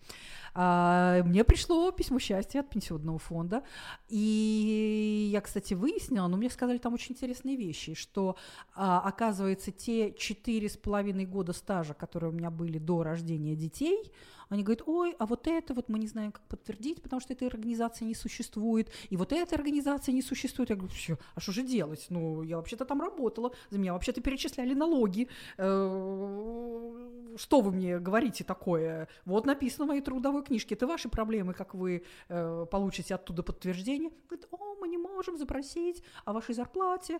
[0.56, 3.64] А, мне пришло письмо счастья от пенсионного фонда,
[4.08, 8.36] и я, кстати, выяснила, но мне сказали там очень интересные вещи, что,
[8.76, 14.12] а, оказывается, те четыре с половиной года стажа, которые у меня были до рождения детей,
[14.54, 17.48] они говорят, ой, а вот это вот мы не знаем, как подтвердить, потому что этой
[17.48, 20.70] организации не существует, и вот эта организация не существует.
[20.70, 22.06] Я говорю, все, а что же делать?
[22.10, 25.28] Ну, я вообще-то там работала, за меня вообще-то перечисляли налоги.
[25.58, 29.08] Э, что вы мне говорите такое?
[29.26, 34.12] Вот написано в моей трудовой книжке, это ваши проблемы, как вы э, получите оттуда подтверждение.
[34.30, 37.20] Говорит, о, мы не можем запросить о вашей зарплате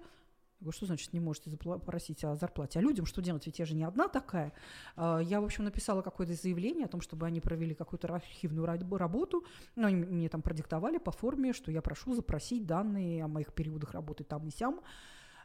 [0.64, 2.80] говорю, что значит не можете запросить о зарплате?
[2.80, 3.46] А людям что делать?
[3.46, 4.54] Ведь я же не одна такая.
[4.96, 9.44] А, я, в общем, написала какое-то заявление о том, чтобы они провели какую-то архивную работу.
[9.76, 13.92] Ну, они мне там продиктовали по форме, что я прошу запросить данные о моих периодах
[13.92, 14.82] работы там и сям.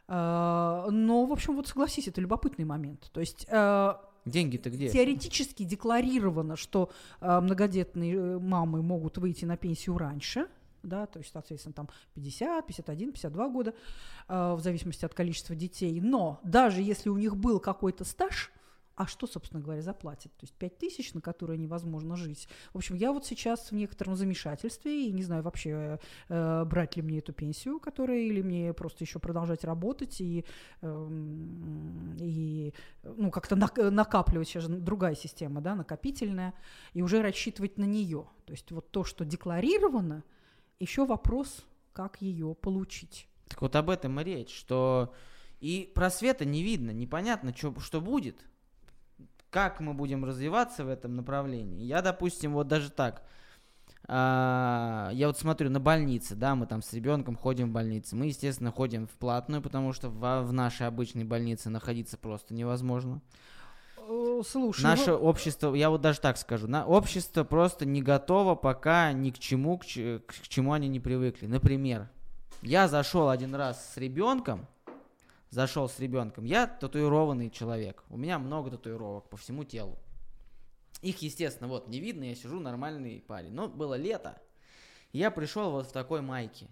[0.07, 3.09] А, но, в общем, вот согласись, это любопытный момент.
[3.11, 3.47] То есть...
[3.51, 4.89] А, Деньги-то где?
[4.89, 6.91] Теоретически декларировано, что
[7.21, 10.47] многодетные э, мамы могут выйти на пенсию раньше–
[10.83, 13.73] да, то есть, соответственно, там 50, 51, 52 года,
[14.27, 15.99] э, в зависимости от количества детей.
[16.01, 18.51] Но даже если у них был какой-то стаж,
[18.99, 20.33] а что, собственно говоря, заплатят?
[20.33, 22.49] То есть 5 тысяч, на которые невозможно жить.
[22.73, 27.01] В общем, я вот сейчас в некотором замешательстве и не знаю вообще, э, брать ли
[27.01, 30.43] мне эту пенсию, которая, или мне просто еще продолжать работать и,
[30.81, 31.09] э,
[32.19, 32.73] и
[33.03, 36.53] ну, как-то накапливать, сейчас же другая система, да, накопительная,
[36.91, 38.27] и уже рассчитывать на нее.
[38.45, 40.25] То есть вот то, что декларировано–
[40.79, 43.27] еще вопрос, как ее получить.
[43.47, 45.13] Так вот об этом и речь, что
[45.59, 48.37] и просвета не видно, непонятно, что, что будет,
[49.49, 51.83] как мы будем развиваться в этом направлении.
[51.83, 53.23] Я, допустим, вот даже так,
[54.07, 58.15] а, я вот смотрю на больницы, да, мы там с ребенком ходим в больницы.
[58.15, 63.21] Мы, естественно, ходим в платную, потому что в, в нашей обычной больнице находиться просто невозможно.
[64.09, 65.17] Э, слушай, наше ну...
[65.17, 69.77] общество, я вот даже так скажу, на общество просто не готово пока ни к чему,
[69.77, 71.45] к, к чему они не привыкли.
[71.45, 72.09] Например,
[72.63, 74.65] я зашел один раз с ребенком,
[75.51, 79.99] зашел с ребенком, я татуированный человек, у меня много татуировок по всему телу.
[81.03, 83.51] Их, естественно, вот не видно, я сижу нормальный парень.
[83.53, 84.41] Но было лето,
[85.13, 86.67] я пришел вот в такой майке.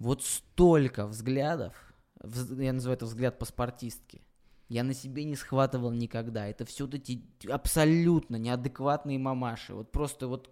[0.00, 1.74] Вот столько взглядов,
[2.22, 4.20] я называю это взгляд паспортистки,
[4.68, 6.46] я на себе не схватывал никогда.
[6.46, 9.74] Это все эти абсолютно неадекватные мамаши.
[9.74, 10.50] Вот просто вот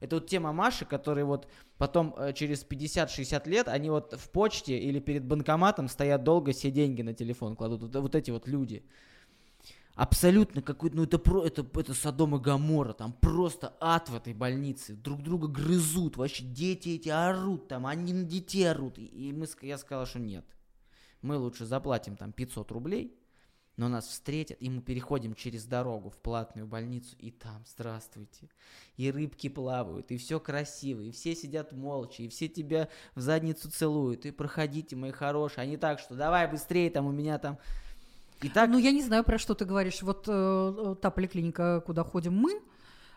[0.00, 1.48] это вот те мамаши, которые вот
[1.78, 6.70] потом э, через 50-60 лет, они вот в почте или перед банкоматом стоят долго, все
[6.70, 7.82] деньги на телефон кладут.
[7.82, 8.84] Вот, вот эти вот люди.
[9.94, 14.34] Абсолютно какой-то, ну это про, это, это Содом и Гамора, там просто ад в этой
[14.34, 18.98] больнице, друг друга грызут, вообще дети эти орут, там они на детей орут.
[18.98, 20.44] И, и мы, я сказал, что нет,
[21.22, 23.15] мы лучше заплатим там 500 рублей,
[23.76, 28.48] но нас встретят, и мы переходим через дорогу в платную больницу, и там, здравствуйте,
[28.96, 33.70] и рыбки плавают, и все красиво, и все сидят молча, и все тебя в задницу
[33.70, 37.58] целуют, и проходите, мои хорошие, а не так, что давай быстрее, там у меня там...
[38.42, 38.68] И так...
[38.68, 40.02] Ну, я не знаю, про что ты говоришь.
[40.02, 42.60] Вот э, э та поликлиника, куда ходим мы,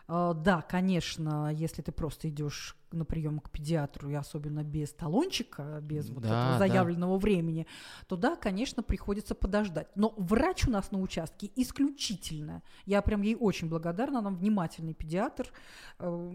[0.08, 5.80] э, да, конечно, если ты просто идешь на прием к педиатру, и особенно без талончика,
[5.82, 7.22] без вот этого заявленного да.
[7.22, 7.66] времени,
[8.06, 9.88] то да, конечно, приходится подождать.
[9.94, 12.62] Но врач у нас на участке исключительно.
[12.86, 15.50] Я прям ей очень благодарна, она внимательный педиатр.
[15.98, 16.30] Э,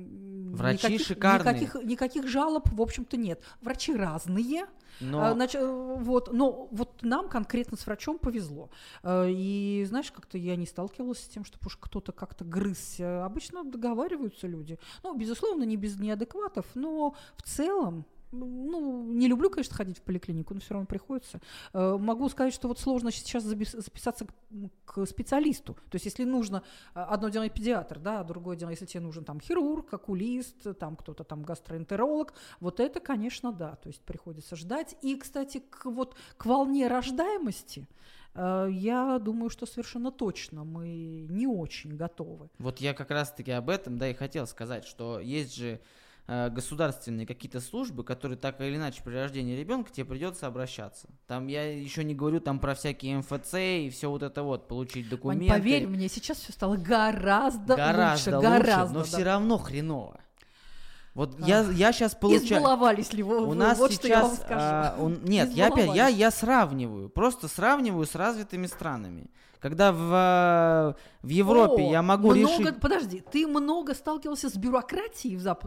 [0.53, 1.53] Врачи никаких, шикарные.
[1.53, 3.43] Никаких, никаких жалоб, в общем-то, нет.
[3.61, 4.65] Врачи разные.
[5.01, 5.21] Но...
[5.21, 8.69] А, значит, вот, но вот нам конкретно с врачом повезло.
[9.03, 13.25] Э, и знаешь, как-то я не сталкивалась с тем, чтобы уж кто-то как-то грызся.
[13.25, 14.79] Обычно договариваются люди.
[15.03, 20.01] Ну, безусловно, не без неадекватности препаратов, но в целом ну, не люблю, конечно, ходить в
[20.01, 21.39] поликлинику, но все равно приходится.
[21.71, 24.27] Э, могу сказать, что вот сложно сейчас записаться
[24.83, 25.75] к специалисту.
[25.89, 26.63] То есть, если нужно,
[26.95, 30.97] э, одно дело педиатр, да, а другое дело, если тебе нужен там хирург, окулист, там
[30.97, 34.97] кто-то там гастроэнтеролог, вот это, конечно, да, то есть приходится ждать.
[35.01, 37.87] И, кстати, к, вот к волне рождаемости,
[38.33, 42.49] э, я думаю, что совершенно точно мы не очень готовы.
[42.59, 45.79] Вот я как раз-таки об этом, да, и хотел сказать, что есть же
[46.27, 51.07] государственные какие-то службы, которые так или иначе при рождении ребенка тебе придется обращаться.
[51.27, 55.07] Там я еще не говорю там про всякие МФЦ и все вот это вот, получить
[55.07, 55.49] документы.
[55.49, 59.05] Вань, поверь мне, сейчас все стало гораздо, гораздо лучше, лучше, гораздо, но да.
[59.05, 60.19] все равно хреново.
[61.15, 61.47] Вот а.
[61.47, 62.59] я, я сейчас получаю...
[62.59, 63.45] Избаловались ли вы?
[63.45, 63.99] У нас вот сейчас...
[63.99, 64.59] Что я вам скажу.
[64.59, 65.19] А, он...
[65.23, 69.29] Нет, я опять, я, я сравниваю, просто сравниваю с развитыми странами.
[69.59, 70.95] Когда в,
[71.25, 72.79] в Европе О, я могу много, решить...
[72.79, 75.65] Подожди, ты много сталкивался с бюрократией в, зап...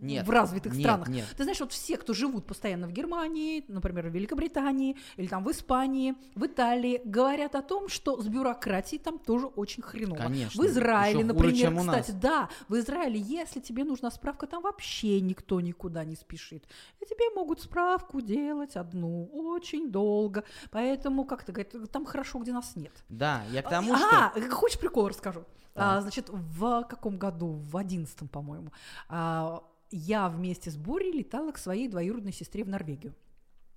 [0.00, 1.08] Нет, в развитых нет, странах?
[1.08, 1.26] нет.
[1.36, 5.50] Ты знаешь, вот все, кто живут постоянно в Германии, например, в Великобритании, или там в
[5.52, 10.18] Испании, в Италии, говорят о том, что с бюрократией там тоже очень хреново.
[10.18, 12.20] Конечно, В Израиле, хуже, например, чем у кстати, нас.
[12.20, 16.64] да, в Израиле, если тебе нужна справка, там вообще никто никуда не спешит.
[17.00, 20.42] И тебе могут справку делать одну очень долго.
[20.72, 22.92] Поэтому, как ты говоришь, там хорошо, где нас нет.
[23.08, 24.50] Да, я к тому, а, что...
[24.50, 25.44] хочешь прикол расскажу?
[25.74, 25.98] Да.
[25.98, 27.60] А, значит, в каком году?
[27.70, 28.72] В одиннадцатом, по-моему.
[29.08, 33.14] а, я вместе с Борей летала к своей двоюродной сестре в Норвегию.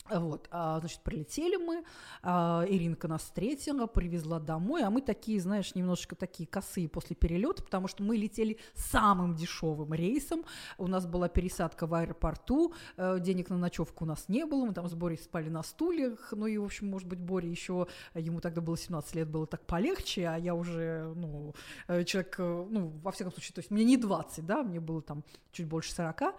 [0.09, 1.83] Вот, а, значит, прилетели мы,
[2.23, 7.63] а, Иринка нас встретила, привезла домой, а мы такие, знаешь, немножечко такие косые после перелета,
[7.63, 10.45] потому что мы летели самым дешевым рейсом,
[10.77, 14.73] у нас была пересадка в аэропорту, э, денег на ночевку у нас не было, мы
[14.73, 18.41] там с Борей спали на стульях, ну и, в общем, может быть, Боря еще, ему
[18.41, 21.53] тогда было 17 лет, было так полегче, а я уже, ну,
[21.87, 25.03] э, человек, э, ну, во всяком случае, то есть мне не 20, да, мне было
[25.03, 26.35] там чуть больше 40,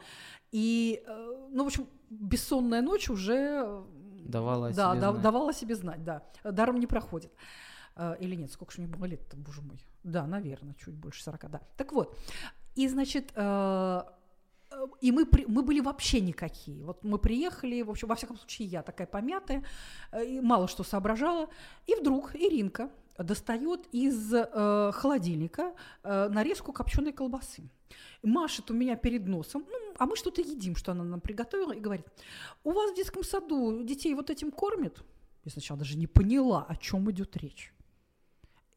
[0.51, 1.05] и,
[1.53, 3.85] ну, в общем, бессонная ночь уже э,
[4.25, 5.23] Давала да, себе да, знать.
[5.23, 6.23] давала себе знать, да.
[6.45, 7.33] Даром не проходит.
[7.97, 9.85] Э, Или нет, сколько же мне было лет-то, боже мой.
[10.03, 11.61] Да, наверное, чуть больше 40, да.
[11.77, 12.17] Так вот,
[12.75, 14.03] и, значит, э,
[15.01, 16.85] и мы, мы были вообще никакие.
[16.85, 19.65] Вот мы приехали, в общем, во всяком случае, я такая помятая,
[20.25, 21.49] и мало что соображала.
[21.87, 27.69] И вдруг Иринка достает из э, холодильника э, нарезку копченой колбасы.
[28.23, 31.81] Машет у меня перед носом, ну, а мы что-то едим, что она нам приготовила, и
[31.81, 32.07] говорит,
[32.65, 35.05] у вас в детском саду детей вот этим кормят?
[35.45, 37.75] Я сначала даже не поняла, о чем идет речь.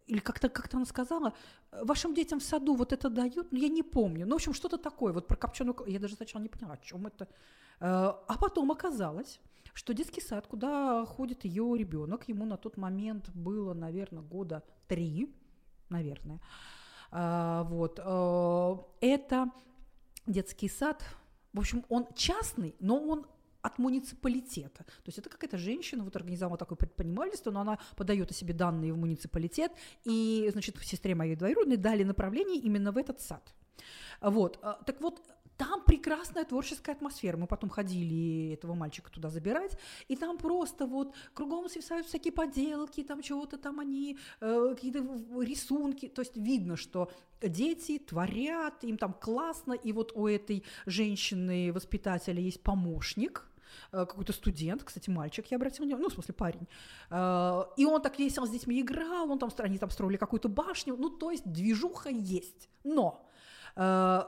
[0.08, 1.34] Или как-то как она сказала,
[1.72, 4.26] «Э, вашим детям в саду вот это дают, ну, я не помню.
[4.26, 5.76] Ну, в общем, что-то такое, вот про копченую...
[5.88, 7.24] Я даже сначала не поняла, о чем это.
[7.80, 9.40] Э, А потом оказалось,
[9.74, 15.34] что детский сад, куда ходит ее ребенок, ему на тот момент было, наверное, года три,
[15.90, 16.42] наверное.
[17.12, 17.98] А, Вот.
[18.04, 19.52] э, Это
[20.26, 21.04] детский сад,
[21.54, 23.26] в общем, он частный, но он
[23.62, 24.84] от муниципалитета.
[24.84, 28.92] То есть это какая-то женщина вот организовала такое предпринимательство, но она подает о себе данные
[28.94, 29.72] в муниципалитет,
[30.04, 33.54] и, значит, сестре моей двоюродной дали направление именно в этот сад.
[34.22, 34.60] Вот.
[34.62, 35.22] а, Так вот,
[35.58, 37.38] там прекрасная творческая атмосфера.
[37.38, 39.78] Мы потом ходили этого мальчика туда забирать,
[40.08, 45.00] и там просто вот кругом свисают всякие поделки, там чего-то там они, э, какие-то
[45.42, 46.08] рисунки.
[46.08, 52.62] То есть видно, что дети творят, им там классно, и вот у этой женщины-воспитателя есть
[52.62, 53.46] помощник,
[53.92, 56.68] э, какой-то студент, кстати, мальчик, я обратила внимание, ну, в смысле, парень.
[57.10, 60.96] Э, И он так весело с детьми играл, он там, они там строили какую-то башню,
[60.98, 62.70] ну, то есть движуха есть.
[62.84, 63.26] Но
[63.76, 64.24] э,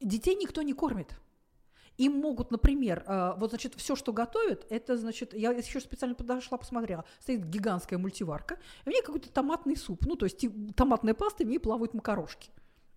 [0.00, 1.14] детей никто не кормит.
[1.96, 6.56] Им могут, например, э, вот, значит, все, что готовят, это, значит, я еще специально подошла,
[6.56, 10.44] посмотрела, стоит гигантская мультиварка, и в ней какой-то томатный суп, ну, то есть
[10.76, 12.50] томатная паста, в ней плавают макарошки.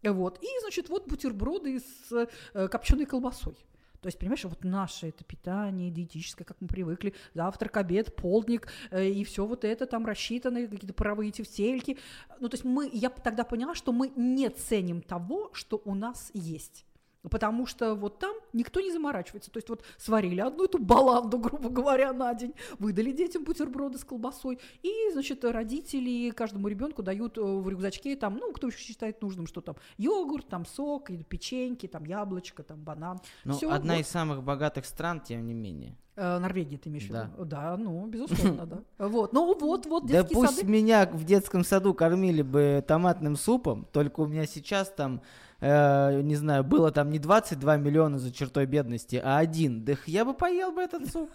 [0.03, 3.57] Вот, и, значит, вот бутерброды с э, копченой колбасой.
[4.01, 9.07] То есть, понимаешь, вот наше это питание диетическое, как мы привыкли, завтрак, обед, полдник, э,
[9.07, 11.97] и все вот это там рассчитано, какие-то паровые тефтельки.
[12.39, 16.31] Ну, то есть мы, я тогда поняла, что мы не ценим того, что у нас
[16.33, 16.85] есть.
[17.30, 19.51] Потому что вот там никто не заморачивается.
[19.51, 24.03] То есть вот сварили одну эту баланду, грубо говоря, на день, выдали детям бутерброды с
[24.03, 29.22] колбасой, и, значит, родители каждому ребенку дают э, в рюкзачке там, ну, кто еще считает
[29.22, 33.19] нужным, что там йогурт, там сок, печеньки, там яблочко, там банан.
[33.43, 34.01] Ну, Всё, одна вот.
[34.01, 35.95] из самых богатых стран, тем не менее.
[36.22, 37.24] Э, Норвегия ты имеешь в Да.
[37.34, 37.45] виду?
[37.45, 38.78] Да, ну, безусловно, да.
[39.07, 40.67] Вот, ну вот, вот, Да детские пусть сады.
[40.72, 45.24] меня в детском саду кормили бы томатным супом, только у меня сейчас там,
[45.61, 49.84] э, не знаю, было там не 22 миллиона за чертой бедности, а один.
[49.84, 51.32] Да я бы поел бы этот суп.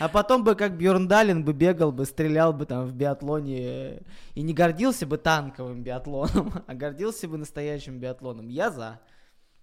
[0.00, 4.02] А потом бы, как Бьерн Далин, бы бегал бы, стрелял бы там в биатлоне
[4.34, 8.48] и не гордился бы танковым биатлоном, а гордился бы настоящим биатлоном.
[8.48, 9.00] Я за.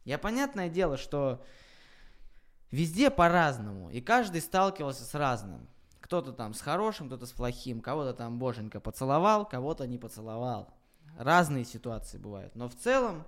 [0.03, 1.43] Я понятное дело, что
[2.71, 5.67] везде по-разному, и каждый сталкивался с разным.
[5.99, 10.73] Кто-то там с хорошим, кто-то с плохим, кого-то там боженька поцеловал, кого-то не поцеловал.
[11.17, 12.55] Разные ситуации бывают.
[12.55, 13.25] Но в целом,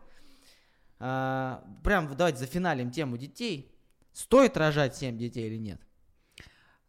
[0.99, 3.73] а, прям давайте зафиналим тему детей.
[4.13, 5.81] Стоит рожать 7 детей или нет?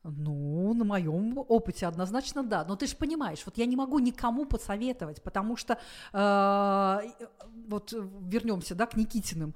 [0.05, 2.65] Ну, на моем опыте однозначно да.
[2.65, 5.79] Но ты же понимаешь, вот я не могу никому посоветовать, потому что
[6.13, 7.01] э,
[7.69, 9.55] вот вернемся, да, к Никитиным.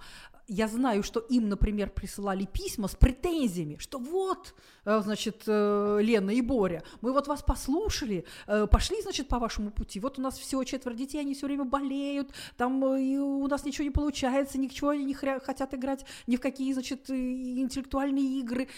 [0.48, 6.30] Я знаю, что им, например, присылали письма с претензиями, что вот, э, значит, э, Лена
[6.30, 10.00] и Боря, мы вот вас послушали, э, пошли, значит, по вашему пути.
[10.00, 13.84] Вот у нас всего четверо детей, они все время болеют, там и у нас ничего
[13.84, 18.68] не получается, ничего они не хотят играть ни в какие, значит, интеллектуальные игры,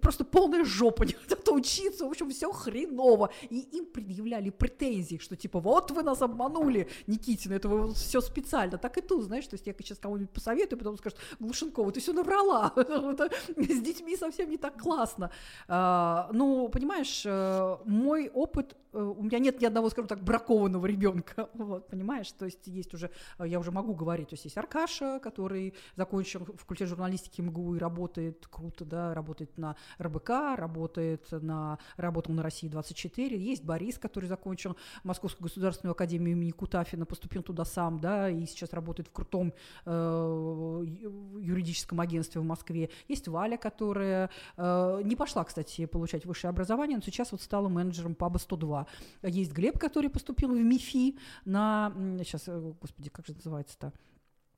[0.00, 3.30] просто полная жопа, не хотят учиться, в общем, все хреново.
[3.50, 8.78] И им предъявляли претензии, что типа вот вы нас обманули, Никитина, это вы все специально.
[8.78, 12.12] Так и тут, знаешь, то есть я сейчас кому-нибудь посоветую, потом скажут, Глушенкова, ты все
[12.12, 15.30] наврала, с детьми совсем не так классно.
[15.68, 20.86] А, ну, понимаешь, э, мой опыт, э, у меня нет ни одного, скажем так, бракованного
[20.86, 24.58] ребенка, вот, понимаешь, то есть есть уже, э, я уже могу говорить, то есть есть
[24.58, 31.78] Аркаша, который закончил факультет журналистики МГУ и работает круто, да, работает на РБК, работает на,
[31.96, 37.64] работал на России 24, есть Борис, который закончил Московскую государственную академию имени Кутафина, поступил туда
[37.64, 39.52] сам, да, и сейчас работает в крутом
[39.84, 42.90] э, юридическом агентстве в Москве.
[43.08, 48.14] Есть Валя, которая э, не пошла, кстати, получать высшее образование, но сейчас вот стала менеджером
[48.14, 48.86] паба 102.
[49.22, 51.92] Есть Глеб, который поступил в МИФИ на...
[52.18, 53.92] Сейчас, э, господи, как же называется-то?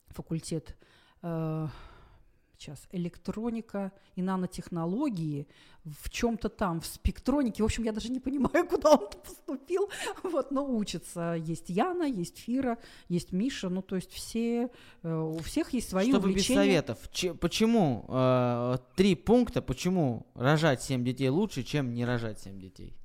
[0.09, 0.77] Факультет...
[1.23, 1.69] Э,
[2.59, 5.47] сейчас электроника и нанотехнологии
[5.85, 7.63] в чем-то там, в спектронике.
[7.63, 9.91] В общем, я даже не понимаю, куда он поступил.
[10.23, 11.35] Вот, но учится.
[11.39, 12.79] Есть Яна, есть Фира,
[13.09, 13.69] есть Миша.
[13.69, 14.71] Ну, то есть все,
[15.03, 16.59] э, у всех есть свои Чтобы увлечения.
[16.61, 16.99] без советов.
[17.13, 22.97] Ч- почему э, три пункта, почему рожать семь детей лучше, чем не рожать семь детей?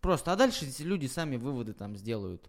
[0.00, 2.48] Просто, а дальше люди сами выводы там сделают.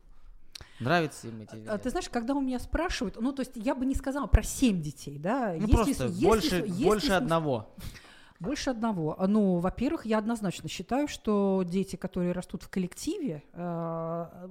[0.79, 3.85] Нравится им эти а, Ты знаешь, когда у меня спрашивают, ну, то есть я бы
[3.85, 5.53] не сказала про семь детей, да.
[5.53, 7.75] Ну, если, просто если, больше, если, больше если, одного.
[8.39, 9.17] Больше одного.
[9.27, 14.47] Ну, во-первых, я однозначно считаю, что дети, которые растут в коллективе, э,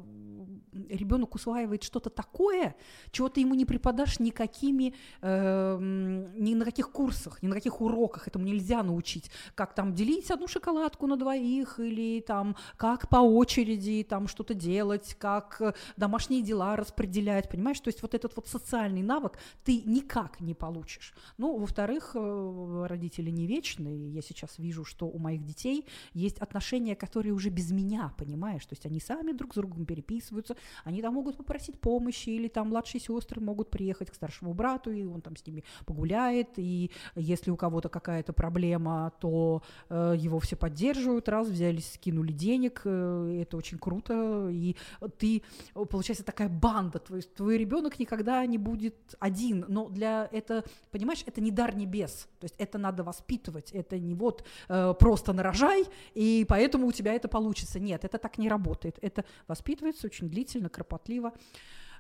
[0.91, 2.77] ребенок усваивает что-то такое,
[3.13, 8.29] чего ты ему не преподашь никакими, э, ни на каких курсах, ни на каких уроках.
[8.29, 9.31] Этому нельзя научить.
[9.55, 15.17] Как там делить одну шоколадку на двоих, или там как по очереди там что-то делать,
[15.19, 17.81] как домашние дела распределять, понимаешь?
[17.81, 21.15] То есть вот этот вот социальный навык ты никак не получишь.
[21.39, 26.39] Ну, во-вторых, э, родители не вечны, и я сейчас вижу, что у моих детей есть
[26.39, 31.03] отношения, которые уже без меня, понимаешь, то есть они сами друг с другом переписываются, они
[31.03, 35.21] там могут попросить помощи, или там младшие сестры могут приехать к старшему брату, и он
[35.21, 41.29] там с ними погуляет, и если у кого-то какая-то проблема, то э, его все поддерживают,
[41.29, 44.77] раз взялись, скинули денег, э, это очень круто, и
[45.19, 45.43] ты,
[45.75, 51.41] получается, такая банда, твой, твой ребенок никогда не будет один, но для это, понимаешь, это
[51.41, 53.87] не дар небес, то есть это надо воспитывать, делать.
[53.87, 57.81] Это не вот э, просто нарожай, и поэтому у тебя это получится.
[57.81, 58.99] Нет, это так не работает.
[59.03, 61.33] Это воспитывается очень длительно, кропотливо.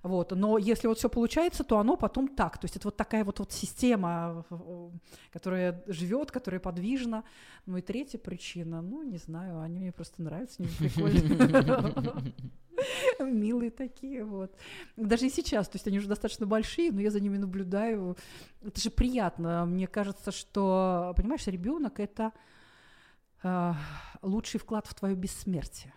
[0.02, 0.30] Вот.
[0.30, 2.58] Но если вот все получается, то оно потом так.
[2.58, 4.44] То есть это вот такая вот, вот система,
[5.32, 7.24] которая живет, которая подвижна.
[7.66, 12.32] Ну и третья причина, ну не знаю, они мне просто нравятся, они прикольные.
[13.20, 14.54] Милые такие, вот.
[14.96, 18.16] Даже и сейчас, то есть они уже достаточно большие, но я за ними наблюдаю.
[18.62, 19.64] Это же приятно.
[19.66, 22.32] Мне кажется, что, понимаешь, ребенок это
[23.42, 23.72] э,
[24.22, 25.92] лучший вклад в твое бессмертие.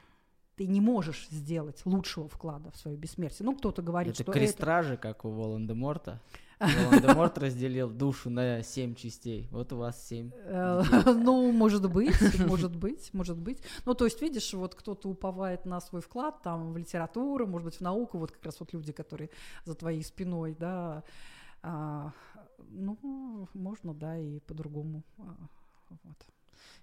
[0.55, 3.45] Ты не можешь сделать лучшего вклада в свое бессмертие.
[3.45, 5.01] Ну, кто-то говорит, это что крестражи, это...
[5.01, 6.21] как у Волан-де-Морта.
[6.61, 9.47] Волан-де-Морт разделил душу на семь частей.
[9.51, 10.31] Вот у вас семь.
[10.45, 13.61] Э, ну, может быть, может быть, может быть.
[13.85, 17.75] Ну, то есть, видишь, вот кто-то уповает на свой вклад там в литературу, может быть,
[17.77, 19.29] в науку, вот как раз вот люди, которые
[19.65, 21.03] за твоей спиной, да,
[21.63, 22.11] а,
[22.69, 25.03] ну, можно, да, и по-другому.
[25.17, 25.35] А,
[25.89, 26.27] вот.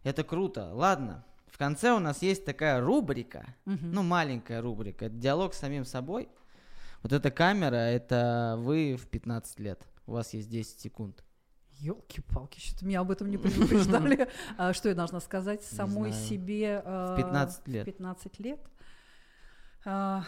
[0.02, 0.70] Это круто.
[0.74, 3.78] Ладно, в конце у нас есть такая рубрика, угу.
[3.82, 6.28] ну, маленькая рубрика, это диалог с самим собой.
[7.02, 9.86] Вот эта камера, это вы в 15 лет.
[10.06, 11.24] У вас есть 10 секунд.
[11.72, 14.28] Елки-палки, что-то меня об этом не предупреждали.
[14.56, 16.82] А, что я должна сказать самой себе?
[16.84, 17.82] В 15 а, лет.
[17.82, 18.60] В 15 лет.
[19.84, 20.24] А,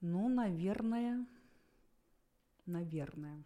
[0.00, 1.24] ну, наверное,
[2.66, 3.44] наверное.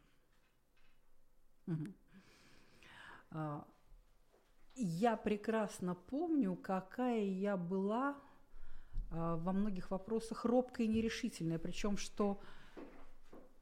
[4.75, 8.30] Я прекрасно помню, какая я была а,
[9.11, 11.59] во многих вопросах робкая и нерешительная.
[11.59, 12.41] Причем, что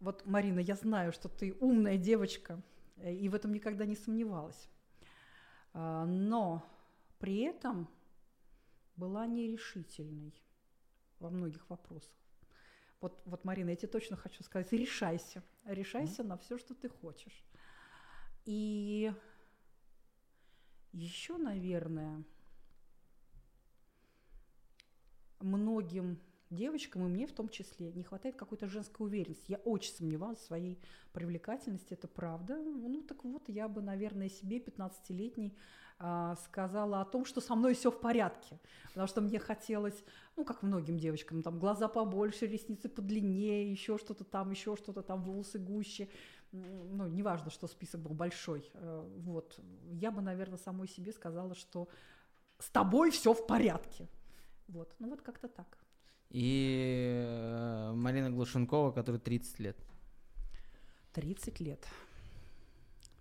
[0.01, 2.63] вот, Марина, я знаю, что ты умная девочка,
[2.97, 4.69] э, и в этом никогда не сомневалась.
[5.73, 6.65] А, но
[7.19, 7.89] при этом
[8.97, 10.35] была нерешительной
[11.19, 12.15] во многих вопросах.
[13.01, 16.27] Вот, вот, Марина, я тебе точно хочу сказать, решайся, решайся mm-hmm.
[16.27, 17.45] на все, что ты хочешь.
[18.45, 19.13] И
[20.93, 22.25] еще, наверное,
[25.41, 26.19] многим
[26.51, 29.53] девочкам, и мне в том числе, не хватает какой-то женской уверенности.
[29.53, 30.79] Я очень сомневалась в своей
[31.13, 32.57] привлекательности, это правда.
[32.57, 35.55] Ну так вот, я бы, наверное, себе 15-летней
[36.01, 38.59] а, сказала о том, что со мной все в порядке.
[38.89, 40.05] Потому что мне хотелось,
[40.37, 45.23] ну, как многим девочкам, там глаза побольше, ресницы подлиннее, еще что-то там, еще что-то там,
[45.23, 46.09] волосы гуще.
[46.53, 48.71] Ну, неважно, что список был большой.
[48.75, 49.61] Э, вот.
[49.91, 51.89] Я бы, наверное, самой себе сказала, что
[52.59, 54.09] с тобой все в порядке.
[54.69, 54.95] Вот.
[54.99, 55.79] Ну, вот как-то так
[56.31, 59.77] и э, Марина Глушенкова, которой 30 лет.
[61.15, 61.87] 30 лет.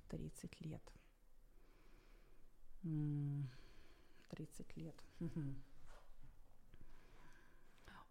[0.09, 0.81] 30 лет.
[4.29, 4.95] 30 лет.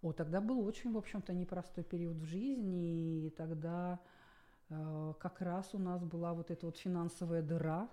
[0.02, 3.98] О, тогда был очень, в общем-то, непростой период в жизни, и тогда
[4.68, 7.88] э, как раз у нас была вот эта вот финансовая дыра.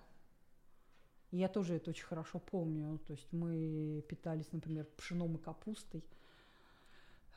[1.33, 2.99] И я тоже это очень хорошо помню.
[3.07, 6.03] То есть мы питались, например, пшеном и капустой–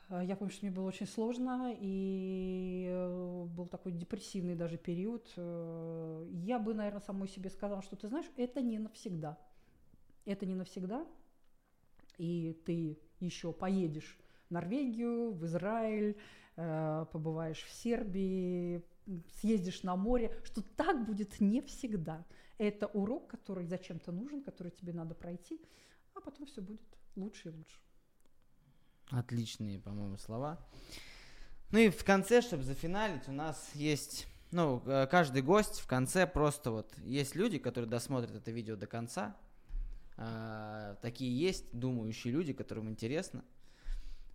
[0.09, 5.31] Э, я помню, что мне было очень сложно, и э, был такой депрессивный даже период.
[5.35, 9.37] Э, я бы, наверное, самой себе сказала, что ты знаешь, это не навсегда.
[10.25, 11.07] Это не навсегда,
[12.17, 14.17] и ты еще поедешь
[14.49, 16.17] в Норвегию, в Израиль,
[16.55, 18.83] побываешь в Сербии,
[19.39, 22.25] съездишь на море, что так будет не всегда.
[22.57, 25.61] Это урок, который зачем-то нужен, который тебе надо пройти,
[26.13, 26.81] а потом все будет
[27.15, 27.79] лучше и лучше.
[29.09, 30.59] Отличные, по-моему, слова.
[31.71, 36.25] Ну и в конце, чтобы зафиналить, у нас есть, ну, э, каждый гость в конце
[36.25, 39.35] просто вот, есть люди, которые досмотрят это видео до конца,
[40.17, 43.45] а, такие есть думающие люди, которым интересно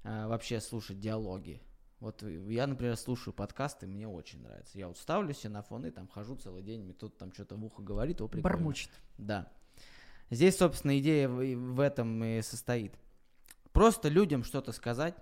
[0.04, 1.60] а, вообще слушать диалоги.
[2.02, 4.76] Вот я, например, слушаю подкасты, мне очень нравится.
[4.76, 7.54] Я вот ставлю себе на фон и там хожу целый день, мне тут там что-то
[7.54, 8.56] в ухо говорит, о, прикольно.
[8.56, 8.90] Бормочет.
[9.18, 9.48] Да.
[10.28, 12.92] Здесь, собственно, идея в, этом и состоит.
[13.70, 15.14] Просто людям что-то сказать,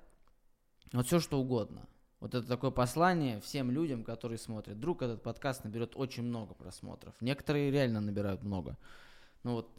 [0.94, 1.86] вот все что угодно.
[2.19, 4.78] Вот это такое послание всем людям, которые смотрят.
[4.78, 7.15] Вдруг этот подкаст наберет очень много просмотров.
[7.20, 8.78] Некоторые реально набирают много.
[9.43, 9.70] Но вот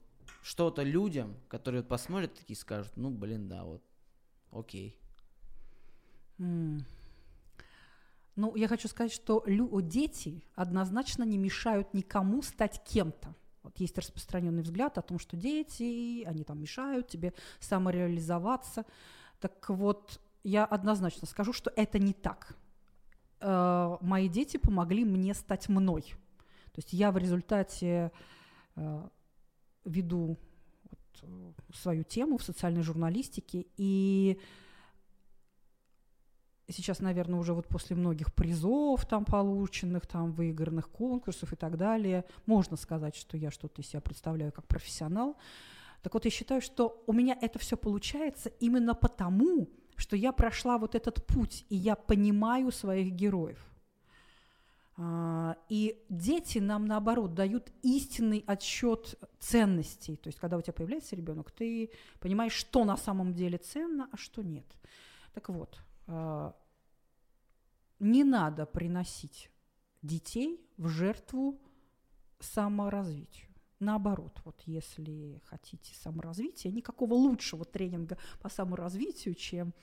[0.43, 3.81] что-то людям, которые посмотрят, такие скажут, ну, блин, да, вот,
[4.51, 5.01] окей.
[6.41, 6.81] Mm.
[8.35, 13.35] Ну, я хочу сказать, что лю- дети однозначно не мешают никому стать кем-то.
[13.61, 18.85] Вот есть распространенный взгляд о том, что дети, они там мешают тебе самореализоваться.
[19.39, 22.55] Так вот, я однозначно скажу, что это не так.
[23.39, 26.01] Э, мои дети помогли мне стать мной.
[26.71, 28.11] То есть я в результате
[28.75, 29.09] э,
[29.85, 30.37] веду
[30.89, 34.39] вот, э, свою тему в социальной журналистике, и
[36.71, 42.25] сейчас, наверное, уже вот после многих призов там полученных, там выигранных конкурсов и так далее,
[42.45, 45.37] можно сказать, что я что-то из себя представляю как профессионал.
[46.01, 50.77] Так вот, я считаю, что у меня это все получается именно потому, что я прошла
[50.77, 53.59] вот этот путь, и я понимаю своих героев.
[54.97, 60.15] А, и дети нам, наоборот, дают истинный отсчет ценностей.
[60.15, 64.17] То есть, когда у тебя появляется ребенок, ты понимаешь, что на самом деле ценно, а
[64.17, 64.65] что нет.
[65.33, 65.79] Так вот,
[67.99, 69.51] не надо приносить
[70.01, 71.59] детей в жертву
[72.39, 73.47] саморазвитию.
[73.79, 79.73] Наоборот, вот если хотите саморазвития, никакого лучшего тренинга по саморазвитию, чем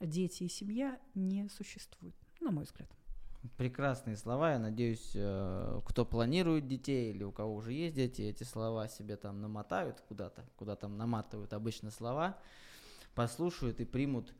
[0.00, 2.88] дети и семья, не существует, на мой взгляд.
[3.56, 4.52] Прекрасные слова.
[4.52, 9.16] Я надеюсь, э, кто планирует детей или у кого уже есть дети, эти слова себе
[9.16, 12.38] там намотают куда-то, куда там наматывают обычно слова,
[13.14, 14.32] послушают и примут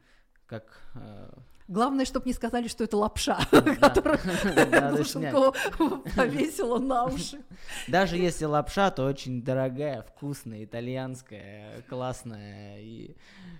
[0.47, 1.31] как э,
[1.67, 3.39] Главное, чтобы не сказали, что это лапша,
[3.81, 4.19] которую
[4.93, 5.55] Глушенкова
[6.17, 7.43] повесила на уши.
[7.89, 13.17] Даже если лапша, то очень дорогая, вкусная, итальянская, классная, и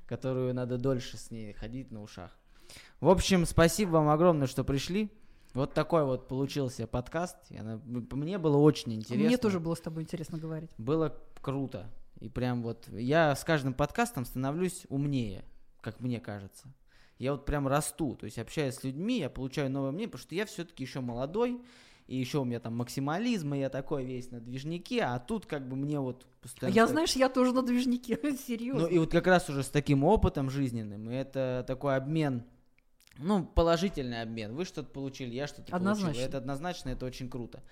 [0.07, 2.31] которую надо дольше с ней ходить на ушах.
[3.01, 5.11] В общем, спасибо вам огромное, что пришли.
[5.55, 7.37] Вот такой вот получился подкаст.
[7.51, 9.27] Мне было очень интересно.
[9.29, 10.71] Мне тоже было с тобой интересно говорить.
[10.77, 11.91] Было круто.
[12.21, 15.45] И прям вот я с каждым подкастом становлюсь умнее,
[15.85, 16.73] как мне кажется
[17.19, 20.35] я вот прям расту, то есть общаясь с людьми, я получаю новое мнение, потому что
[20.35, 21.61] я все-таки еще молодой,
[22.07, 25.69] и еще у меня там максимализм, и я такой весь на движнике, а тут как
[25.69, 26.75] бы мне вот постоянно...
[26.75, 28.83] Я, знаешь, я тоже на движнике, серьезно.
[28.83, 32.45] Ну и вот как раз уже с таким опытом жизненным, и это такой обмен,
[33.17, 34.55] ну, положительный обмен.
[34.55, 36.09] Вы что-то получили, я что-то получил.
[36.09, 37.63] Это однозначно, это очень круто.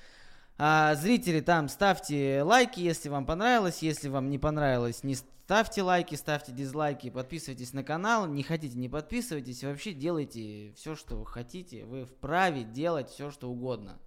[0.58, 3.82] А, зрители, там ставьте лайки, если вам понравилось.
[3.82, 8.26] Если вам не понравилось, не ставьте лайки, ставьте дизлайки, подписывайтесь на канал.
[8.26, 9.64] Не хотите, не подписывайтесь.
[9.64, 11.84] Вообще делайте все, что вы хотите.
[11.84, 13.98] Вы вправе делать все, что угодно.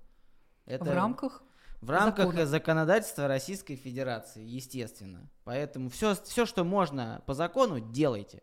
[0.65, 1.43] Это в рамках
[1.81, 2.45] в рамках закона.
[2.45, 5.29] законодательства Российской Федерации, естественно.
[5.43, 8.41] Поэтому все, все, что можно по закону, делайте.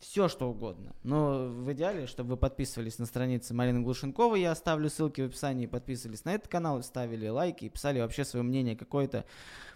[0.00, 0.92] Все что угодно.
[1.02, 5.66] Но в идеале, чтобы вы подписывались на страницы Марины Глушенковой, я оставлю ссылки в описании,
[5.66, 9.24] подписывались на этот канал, ставили лайки и писали вообще свое мнение какое-то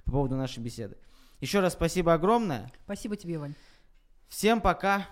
[0.04, 0.96] по поводу нашей беседы.
[1.40, 2.72] Еще раз спасибо огромное.
[2.84, 3.54] Спасибо тебе, Вань.
[4.28, 5.06] Всем пока.